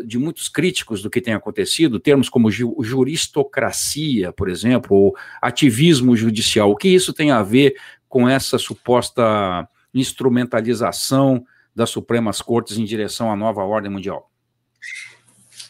[0.05, 6.71] de muitos críticos do que tem acontecido, termos como juristocracia, por exemplo, ou ativismo judicial,
[6.71, 7.75] o que isso tem a ver
[8.07, 14.31] com essa suposta instrumentalização das Supremas Cortes em direção à nova ordem mundial?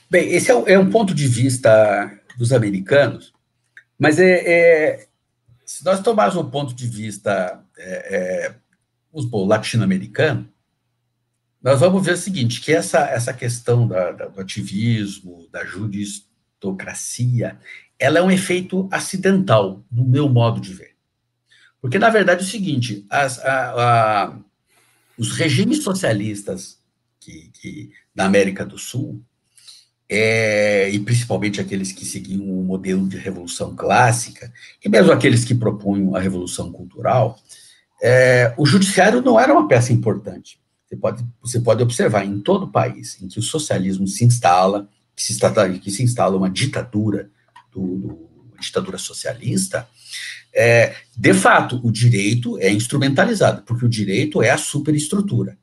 [0.10, 3.34] Bem, esse é, é um ponto de vista dos americanos,
[3.98, 5.08] mas é, é
[5.66, 8.56] se nós tomarmos um ponto de vista é, é
[9.14, 10.48] latino-americano,
[11.66, 17.58] nós vamos ver o seguinte, que essa, essa questão da, da, do ativismo, da juristocracia,
[17.98, 20.92] ela é um efeito acidental, no meu modo de ver.
[21.82, 24.38] Porque, na verdade, é o seguinte, as, a, a,
[25.18, 26.78] os regimes socialistas
[27.20, 29.20] que, que, da América do Sul,
[30.08, 34.54] é, e principalmente aqueles que seguiam o modelo de revolução clássica,
[34.84, 37.40] e mesmo aqueles que propunham a revolução cultural,
[38.04, 40.64] é, o judiciário não era uma peça importante.
[40.96, 44.90] Você pode, você pode observar em todo o país em que o socialismo se instala,
[45.16, 47.30] que se instala, que se instala uma ditadura,
[47.72, 48.30] do, do
[48.60, 49.88] ditadura socialista,
[50.54, 55.58] é, de fato, o direito é instrumentalizado, porque o direito é a superestrutura.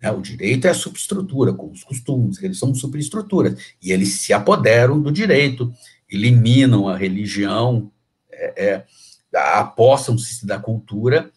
[0.00, 0.10] Né?
[0.10, 5.00] O direito é a superestrutura, como os costumes, eles são superestruturas, e eles se apoderam
[5.00, 5.72] do direito,
[6.08, 7.92] eliminam a religião,
[8.30, 8.86] é, é,
[9.34, 11.30] apossam-se da cultura,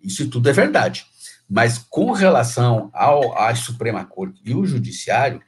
[0.00, 1.04] isso tudo é verdade.
[1.48, 5.40] Mas com relação ao, à Suprema Corte e o Judiciário,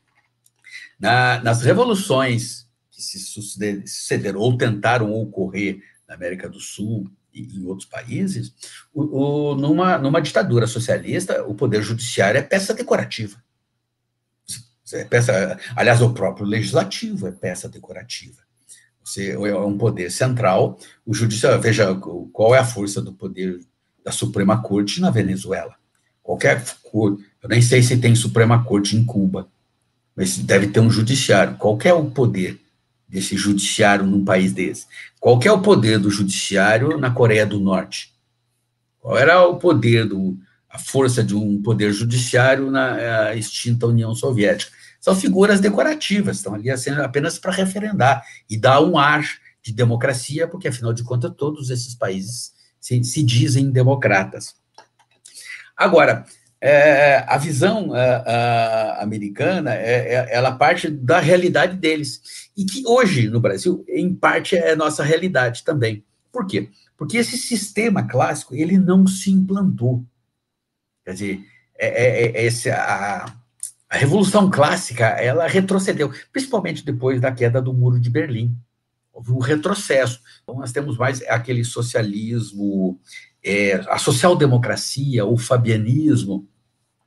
[0.98, 7.64] na, nas revoluções que se sucederam ou tentaram ocorrer na América do Sul e em
[7.64, 8.54] outros países,
[8.92, 9.02] o,
[9.52, 13.42] o, numa, numa ditadura socialista, o poder judiciário é peça decorativa.
[14.92, 18.42] É peça, aliás, o próprio legislativo é peça decorativa.
[19.04, 20.78] Você é um poder central.
[21.06, 21.94] O judiciário, veja
[22.32, 23.60] qual é a força do poder
[24.04, 25.79] da Suprema Corte na Venezuela.
[26.22, 29.48] Qualquer corte, eu nem sei se tem Suprema Corte em Cuba,
[30.14, 31.56] mas deve ter um judiciário.
[31.56, 32.60] Qual é o poder
[33.08, 34.86] desse judiciário num país desse?
[35.18, 38.12] Qual é o poder do judiciário na Coreia do Norte?
[39.00, 44.70] Qual era o poder do a força de um poder judiciário na extinta União Soviética?
[45.00, 49.24] São figuras decorativas, estão ali apenas para referendar e dar um ar
[49.62, 54.54] de democracia, porque afinal de contas todos esses países se, se dizem democratas.
[55.80, 56.26] Agora,
[56.60, 62.50] é, a visão a, a americana, é, é, ela parte da realidade deles.
[62.54, 66.04] E que hoje, no Brasil, em parte, é nossa realidade também.
[66.30, 66.68] Por quê?
[66.98, 70.04] Porque esse sistema clássico, ele não se implantou.
[71.02, 71.40] Quer dizer,
[71.78, 73.24] é, é, é esse, a,
[73.88, 78.54] a Revolução Clássica, ela retrocedeu, principalmente depois da queda do Muro de Berlim.
[79.14, 80.20] Houve um retrocesso.
[80.42, 83.00] Então, nós temos mais aquele socialismo
[83.44, 86.46] é, a social-democracia, o fabianismo.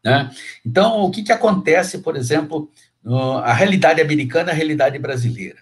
[0.04, 0.30] Né?
[0.66, 2.72] Então, o que, que acontece, por exemplo,
[3.04, 5.60] no, a realidade americana a realidade brasileira?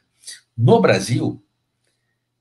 [0.57, 1.41] No Brasil,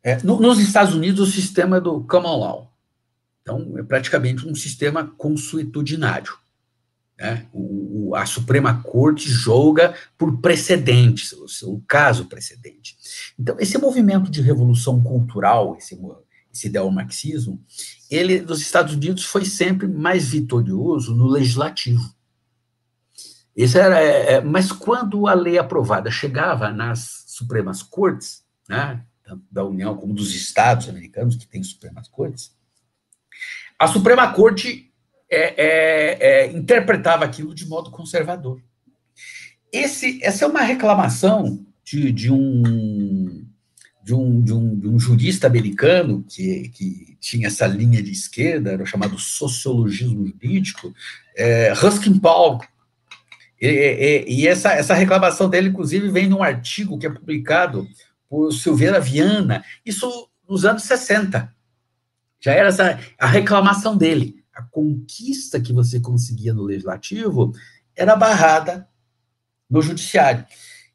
[0.03, 2.73] é, no, nos Estados Unidos, o sistema do common law.
[3.43, 6.33] Então, é praticamente um sistema consuetudinário.
[7.19, 7.47] Né?
[7.53, 12.97] O, o, a Suprema Corte julga por precedentes, o, o caso precedente.
[13.39, 15.99] Então, esse movimento de revolução cultural, esse,
[16.53, 17.63] esse ideal marxismo,
[18.11, 22.15] ele, dos Estados Unidos, foi sempre mais vitorioso no legislativo.
[23.57, 29.45] Isso era, é, é, mas quando a lei aprovada chegava nas Supremas Cortes, né, tanto
[29.51, 32.57] da União como dos Estados americanos, que têm Supremas Cortes,
[33.79, 34.93] a Suprema Corte
[35.31, 38.61] é, é, é, interpretava aquilo de modo conservador.
[39.73, 43.20] Esse, essa é uma reclamação de, de um
[44.03, 48.73] de um, de um, de um jurista americano que, que tinha essa linha de esquerda,
[48.73, 50.95] era chamado sociologismo jurídico,
[51.37, 52.61] é, Ruskin Paul.
[53.61, 57.87] E, e, e, essa, essa reclamação dele, inclusive, vem num artigo que é publicado
[58.29, 61.53] por Silveira Viana, isso nos anos 60.
[62.41, 64.43] Já era essa, a reclamação dele.
[64.55, 67.53] A conquista que você conseguia no legislativo
[67.95, 68.89] era barrada
[69.69, 70.45] no judiciário.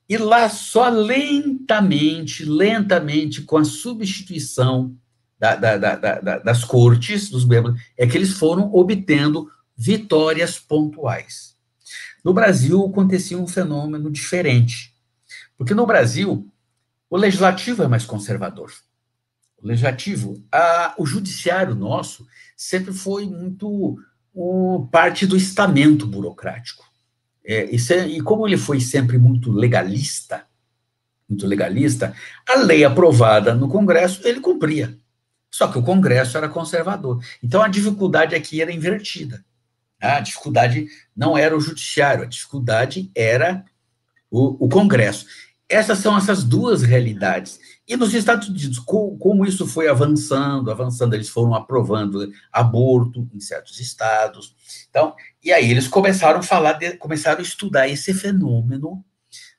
[0.07, 4.95] E lá só lentamente, lentamente, com a substituição
[5.39, 11.55] da, da, da, das cortes, dos membros, é que eles foram obtendo vitórias pontuais.
[12.23, 14.93] No Brasil acontecia um fenômeno diferente,
[15.57, 16.49] porque no Brasil
[17.09, 18.71] o legislativo é mais conservador.
[19.61, 22.25] O legislativo, a, o judiciário nosso
[22.55, 23.97] sempre foi muito
[24.33, 26.85] o, parte do estamento burocrático.
[27.45, 30.45] É, e, como ele foi sempre muito legalista,
[31.29, 32.13] muito legalista,
[32.47, 34.97] a lei aprovada no Congresso ele cumpria.
[35.51, 37.23] Só que o Congresso era conservador.
[37.41, 39.45] Então a dificuldade aqui era invertida.
[40.01, 43.63] A dificuldade não era o judiciário, a dificuldade era
[44.29, 45.25] o, o Congresso.
[45.69, 47.59] Essas são essas duas realidades.
[47.87, 53.79] E nos Estados Unidos, como, isso foi avançando, avançando, eles foram aprovando aborto em certos
[53.79, 54.55] estados.
[54.89, 55.13] Então,
[55.43, 59.05] e aí eles começaram a falar, de, começaram a estudar esse fenômeno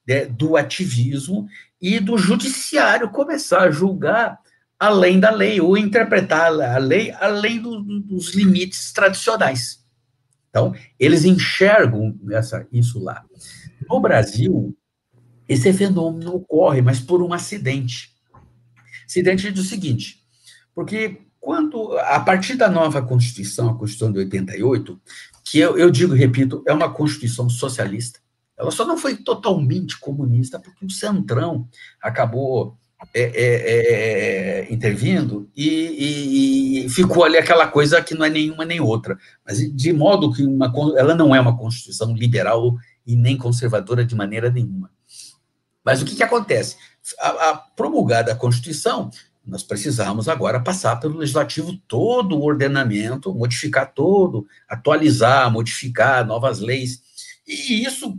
[0.05, 1.47] de, do ativismo
[1.81, 4.41] e do judiciário começar a julgar
[4.79, 9.85] além da lei, ou interpretar a lei além do, dos limites tradicionais.
[10.51, 13.25] Então, eles enxergam essa, isso lá.
[13.89, 14.77] No Brasil,
[15.49, 18.16] esse fenômeno ocorre, mas por um acidente.
[19.07, 20.23] Acidente do seguinte,
[20.75, 25.01] porque quando, a partir da nova Constituição, a Constituição de 88,
[25.45, 28.19] que eu, eu digo, repito, é uma Constituição socialista,
[28.59, 31.69] ela só não foi totalmente comunista, porque o Centrão
[32.03, 32.77] acabou
[33.15, 38.65] é, é, é, intervindo e, e, e, ficou ali aquela coisa que não é nenhuma
[38.65, 39.19] nem outra.
[39.45, 42.75] Mas de modo que uma, ela não é uma Constituição liberal
[43.07, 44.91] e nem conservadora de maneira nenhuma.
[45.85, 46.77] Mas o que, que acontece?
[47.19, 49.11] A, a promulgada a Constituição,
[49.47, 57.01] nós precisamos agora passar pelo legislativo todo o ordenamento, modificar todo, atualizar, modificar novas leis.
[57.47, 58.19] E isso,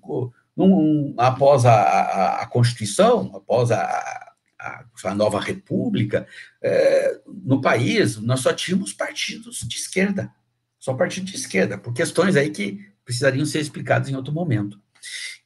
[1.17, 6.25] após a, a, a, Constituição, após a, a, nova República,
[6.61, 10.31] é, no país, nós só tínhamos partidos de esquerda.
[10.79, 14.79] Só partido de esquerda, por questões aí que precisariam ser explicadas em outro momento.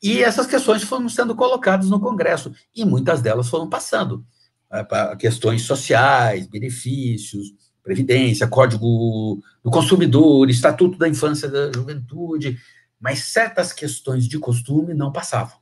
[0.02, 4.26] E essas questões foram sendo colocadas no Congresso, e muitas delas foram passando.
[4.72, 4.86] Né,
[5.20, 7.54] questões sociais, benefícios,
[7.84, 12.58] previdência, código do consumidor, estatuto da infância e da juventude,
[13.00, 15.60] mas certas questões de costume não passavam.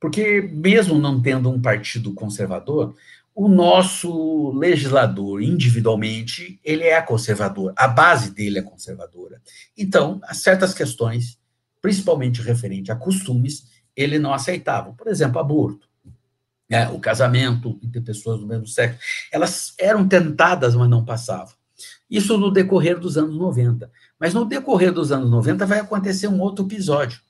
[0.00, 2.94] Porque, mesmo não tendo um partido conservador,
[3.34, 9.40] o nosso legislador, individualmente, ele é conservador, a base dele é conservadora.
[9.76, 11.38] Então, certas questões
[11.80, 13.66] principalmente referente a costumes,
[13.96, 14.92] ele não aceitava.
[14.92, 15.88] Por exemplo, aborto,
[16.68, 18.98] né, o casamento entre pessoas do mesmo sexo.
[19.32, 21.54] Elas eram tentadas, mas não passavam.
[22.08, 23.90] Isso no decorrer dos anos 90.
[24.18, 27.20] Mas no decorrer dos anos 90 vai acontecer um outro episódio.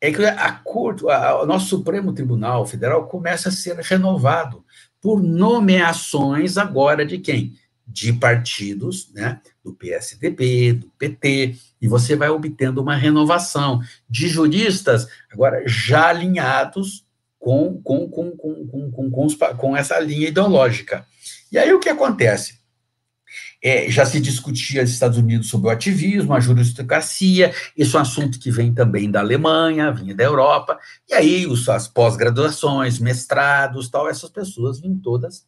[0.00, 4.64] É que a Corte, a, o nosso Supremo Tribunal Federal começa a ser renovado
[5.00, 7.54] por nomeações agora de quem?
[7.86, 9.40] De partidos, né?
[9.64, 17.06] Do PSDB, do PT, e você vai obtendo uma renovação de juristas, agora já alinhados
[17.38, 21.06] com, com, com, com, com, com, com, os, com essa linha ideológica.
[21.50, 22.58] E aí o que acontece?
[23.62, 28.02] É, já se discutia nos Estados Unidos sobre o ativismo, a juristocracia, esse é um
[28.02, 33.88] assunto que vem também da Alemanha, vinha da Europa, e aí os, as pós-graduações, mestrados,
[33.88, 35.46] tal, essas pessoas vêm todas,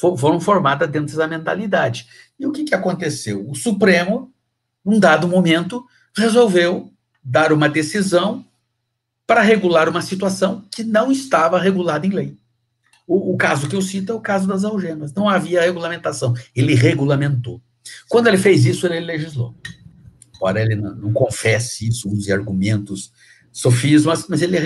[0.00, 2.06] foram formadas dentro da mentalidade.
[2.38, 3.48] E o que, que aconteceu?
[3.48, 4.32] O Supremo
[4.84, 5.84] num dado momento,
[6.16, 8.44] resolveu dar uma decisão
[9.26, 12.36] para regular uma situação que não estava regulada em lei.
[13.06, 15.12] O, o, caso que eu cito é o caso das algemas.
[15.12, 16.34] Não havia regulamentação.
[16.54, 17.60] Ele regulamentou.
[18.08, 19.54] Quando ele fez isso, ele legislou.
[20.34, 23.12] Embora ele não, não confesse isso, use argumentos
[23.52, 24.58] sofismas, mas ele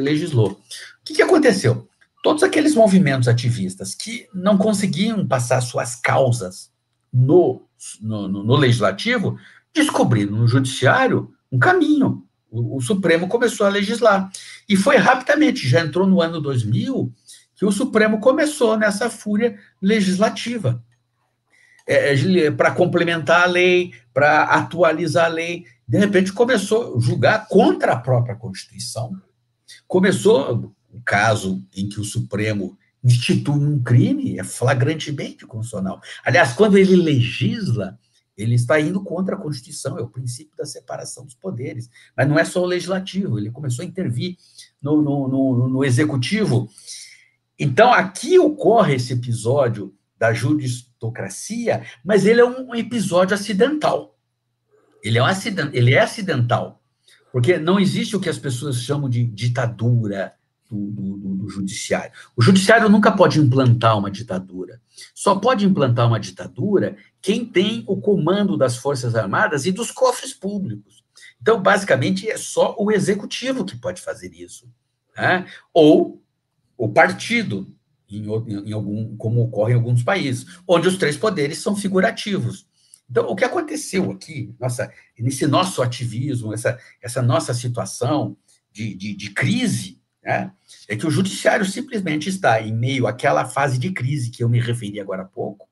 [0.00, 0.52] legislou.
[0.52, 0.58] O
[1.04, 1.88] que, que aconteceu?
[2.22, 6.70] Todos aqueles movimentos ativistas que não conseguiam passar suas causas
[7.12, 7.66] no
[8.00, 9.38] no, no, legislativo,
[9.74, 12.24] descobriram no judiciário um caminho.
[12.50, 14.30] O, o, Supremo começou a legislar.
[14.68, 17.12] E foi rapidamente, já entrou no ano 2000,
[17.54, 20.82] que o Supremo começou nessa fúria legislativa.
[21.86, 25.64] É, é para complementar a lei, para atualizar a lei.
[25.86, 29.12] De repente começou a julgar contra a própria Constituição.
[29.86, 36.00] Começou o caso em que o Supremo institui um crime, é flagrantemente constitucional.
[36.24, 37.98] Aliás, quando ele legisla,
[38.36, 41.90] ele está indo contra a Constituição, é o princípio da separação dos poderes.
[42.16, 44.36] Mas não é só o legislativo, ele começou a intervir
[44.80, 46.68] no, no, no, no executivo.
[47.58, 54.18] Então, aqui ocorre esse episódio da judictocracia, mas ele é um episódio acidental.
[55.02, 56.82] Ele é, um acident, ele é acidental,
[57.32, 60.34] porque não existe o que as pessoas chamam de ditadura,
[60.70, 62.12] do, do, do, judiciário.
[62.36, 64.80] O judiciário nunca pode implantar uma ditadura.
[65.14, 70.32] Só pode implantar uma ditadura quem tem o comando das Forças Armadas e dos cofres
[70.32, 71.02] públicos.
[71.40, 74.68] Então, basicamente, é só o executivo que pode fazer isso.
[75.16, 75.46] Né?
[75.74, 76.22] Ou
[76.76, 77.66] o partido,
[78.08, 78.24] em,
[78.66, 82.66] em algum, como ocorre em alguns países, onde os três poderes são figurativos.
[83.10, 88.36] Então, o que aconteceu aqui, nossa, nesse nosso ativismo, essa, essa nossa situação
[88.72, 90.52] de, de, de crise né,
[90.88, 94.60] é que o judiciário simplesmente está em meio àquela fase de crise que eu me
[94.60, 95.68] referi agora há pouco.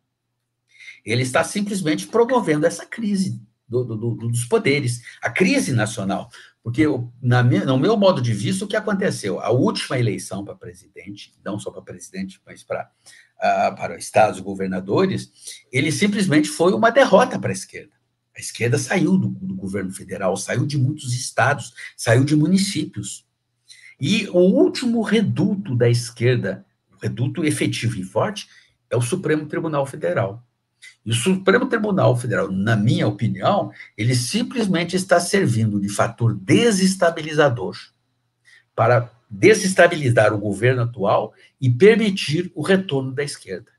[1.04, 6.30] Ele está simplesmente promovendo essa crise do, do, do, dos poderes, a crise nacional.
[6.62, 6.84] Porque,
[7.22, 9.40] na minha, no meu modo de vista, o que aconteceu?
[9.40, 12.90] A última eleição para presidente, não só para presidente, mas para,
[13.36, 15.30] uh, para estados governadores,
[15.70, 17.92] ele simplesmente foi uma derrota para a esquerda.
[18.36, 23.26] A esquerda saiu do, do governo federal, saiu de muitos estados, saiu de municípios.
[24.00, 26.64] E o último reduto da esquerda,
[27.02, 28.48] reduto efetivo e forte,
[28.90, 30.42] é o Supremo Tribunal Federal.
[31.04, 37.76] E o Supremo Tribunal Federal, na minha opinião, ele simplesmente está servindo de fator desestabilizador
[38.74, 43.70] para desestabilizar o governo atual e permitir o retorno da esquerda.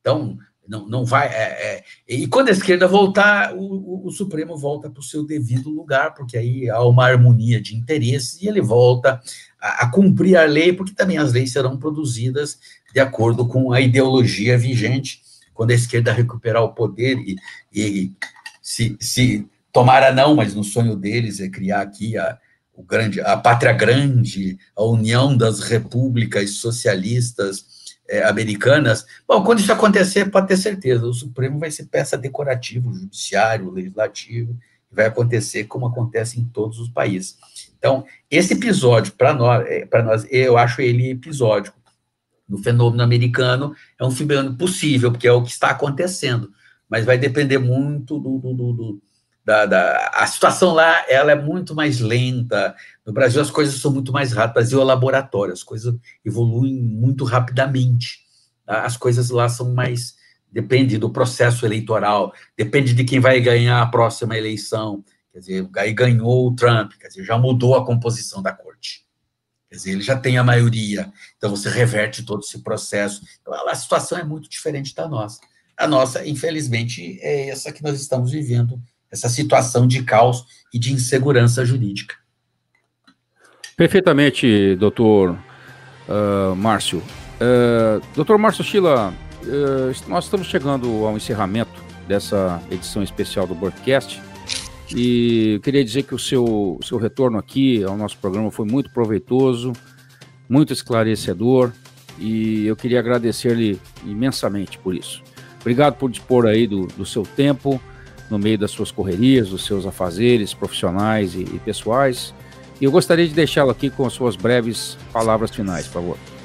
[0.00, 1.28] Então, não, não vai.
[1.28, 5.24] É, é, e quando a esquerda voltar, o, o, o Supremo volta para o seu
[5.24, 9.20] devido lugar, porque aí há uma harmonia de interesses e ele volta
[9.60, 12.58] a, a, cumprir a lei, porque também as leis serão produzidas
[12.92, 15.20] de acordo com a ideologia vigente.
[15.52, 17.36] Quando a esquerda recuperar o poder e,
[17.72, 18.12] e
[18.62, 22.38] se, se tomara não, mas no sonho deles é criar aqui a,
[22.72, 27.64] o grande, a pátria grande, a união das repúblicas socialistas
[28.08, 29.04] é, americanas.
[29.26, 34.56] Bom, quando isso acontecer, pode ter certeza, o Supremo vai ser peça decorativa, judiciário, legislativo,
[34.90, 37.36] vai acontecer como acontece em todos os países.
[37.78, 41.78] Então, esse episódio, para nós, é, para nós, eu acho ele episódico.
[42.48, 46.50] No fenômeno americano, é um fenômeno possível, porque é o que está acontecendo,
[46.88, 49.02] mas vai depender muito do, do, do, do
[49.44, 52.74] da, da, a situação lá ela é muito mais lenta.
[53.06, 54.50] No Brasil as coisas são muito mais rápidas.
[54.50, 58.18] O Brasil é laboratório, as coisas evoluem muito rapidamente.
[58.66, 58.82] Tá?
[58.82, 60.18] As coisas lá são mais
[60.52, 65.04] depende do processo eleitoral, depende de quem vai ganhar a próxima eleição.
[65.32, 69.04] Quer dizer, aí ganhou o Trump, quer dizer, já mudou a composição da corte.
[69.68, 73.22] Quer dizer, ele já tem a maioria, então você reverte todo esse processo.
[73.40, 75.40] Então, a situação é muito diferente da nossa.
[75.76, 78.80] A nossa, infelizmente, é essa que nós estamos vivendo
[79.10, 82.16] essa situação de caos e de insegurança jurídica.
[83.76, 85.38] Perfeitamente, doutor
[86.08, 86.98] uh, Márcio.
[86.98, 89.14] Uh, doutor Márcio Chila,
[89.44, 94.20] uh, nós estamos chegando ao encerramento dessa edição especial do Broadcast
[94.94, 99.72] e queria dizer que o seu, seu retorno aqui ao nosso programa foi muito proveitoso,
[100.48, 101.72] muito esclarecedor
[102.18, 105.22] e eu queria agradecer-lhe imensamente por isso.
[105.60, 107.80] Obrigado por dispor aí do, do seu tempo,
[108.30, 112.34] no meio das suas correrias, dos seus afazeres profissionais e, e pessoais.
[112.80, 116.37] E eu gostaria de deixá-lo aqui com as suas breves palavras finais, por favor.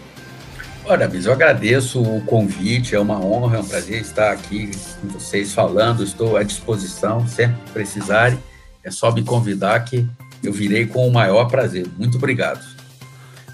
[0.86, 4.70] Ora, Bis, eu agradeço o convite, é uma honra, é um prazer estar aqui
[5.02, 8.38] com vocês falando, estou à disposição, sempre que precisarem,
[8.84, 10.06] é só me convidar que
[10.44, 11.88] eu virei com o maior prazer.
[11.98, 12.62] Muito obrigado.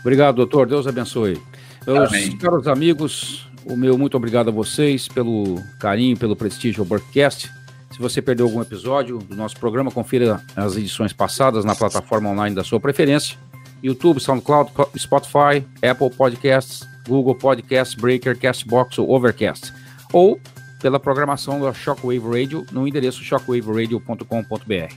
[0.01, 1.39] Obrigado, doutor, Deus abençoe.
[1.85, 7.51] Meus caros amigos, o meu muito obrigado a vocês pelo carinho, pelo prestígio ao Broadcast.
[7.91, 12.55] Se você perdeu algum episódio do nosso programa, confira as edições passadas na plataforma online
[12.55, 13.37] da sua preferência:
[13.83, 19.73] YouTube, SoundCloud, Spotify, Apple Podcasts, Google Podcasts, Breaker, Castbox ou Overcast.
[20.13, 20.39] Ou
[20.79, 24.93] pela programação da Shockwave Radio no endereço shockwaveradio.com.br.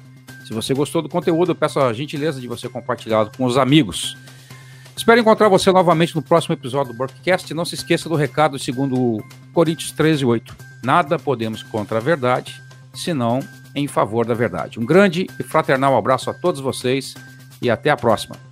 [0.47, 4.17] Se você gostou do conteúdo, peço a gentileza de você compartilhar com os amigos.
[4.95, 7.53] Espero encontrar você novamente no próximo episódio do Broadcast.
[7.55, 9.25] Não se esqueça do recado segundo
[9.55, 10.55] Coríntios 13, 8.
[10.85, 12.61] Nada podemos contra a verdade,
[12.95, 13.41] senão
[13.75, 14.79] em favor da verdade.
[14.79, 17.15] Um grande e fraternal abraço a todos vocês
[17.61, 18.52] e até a próxima.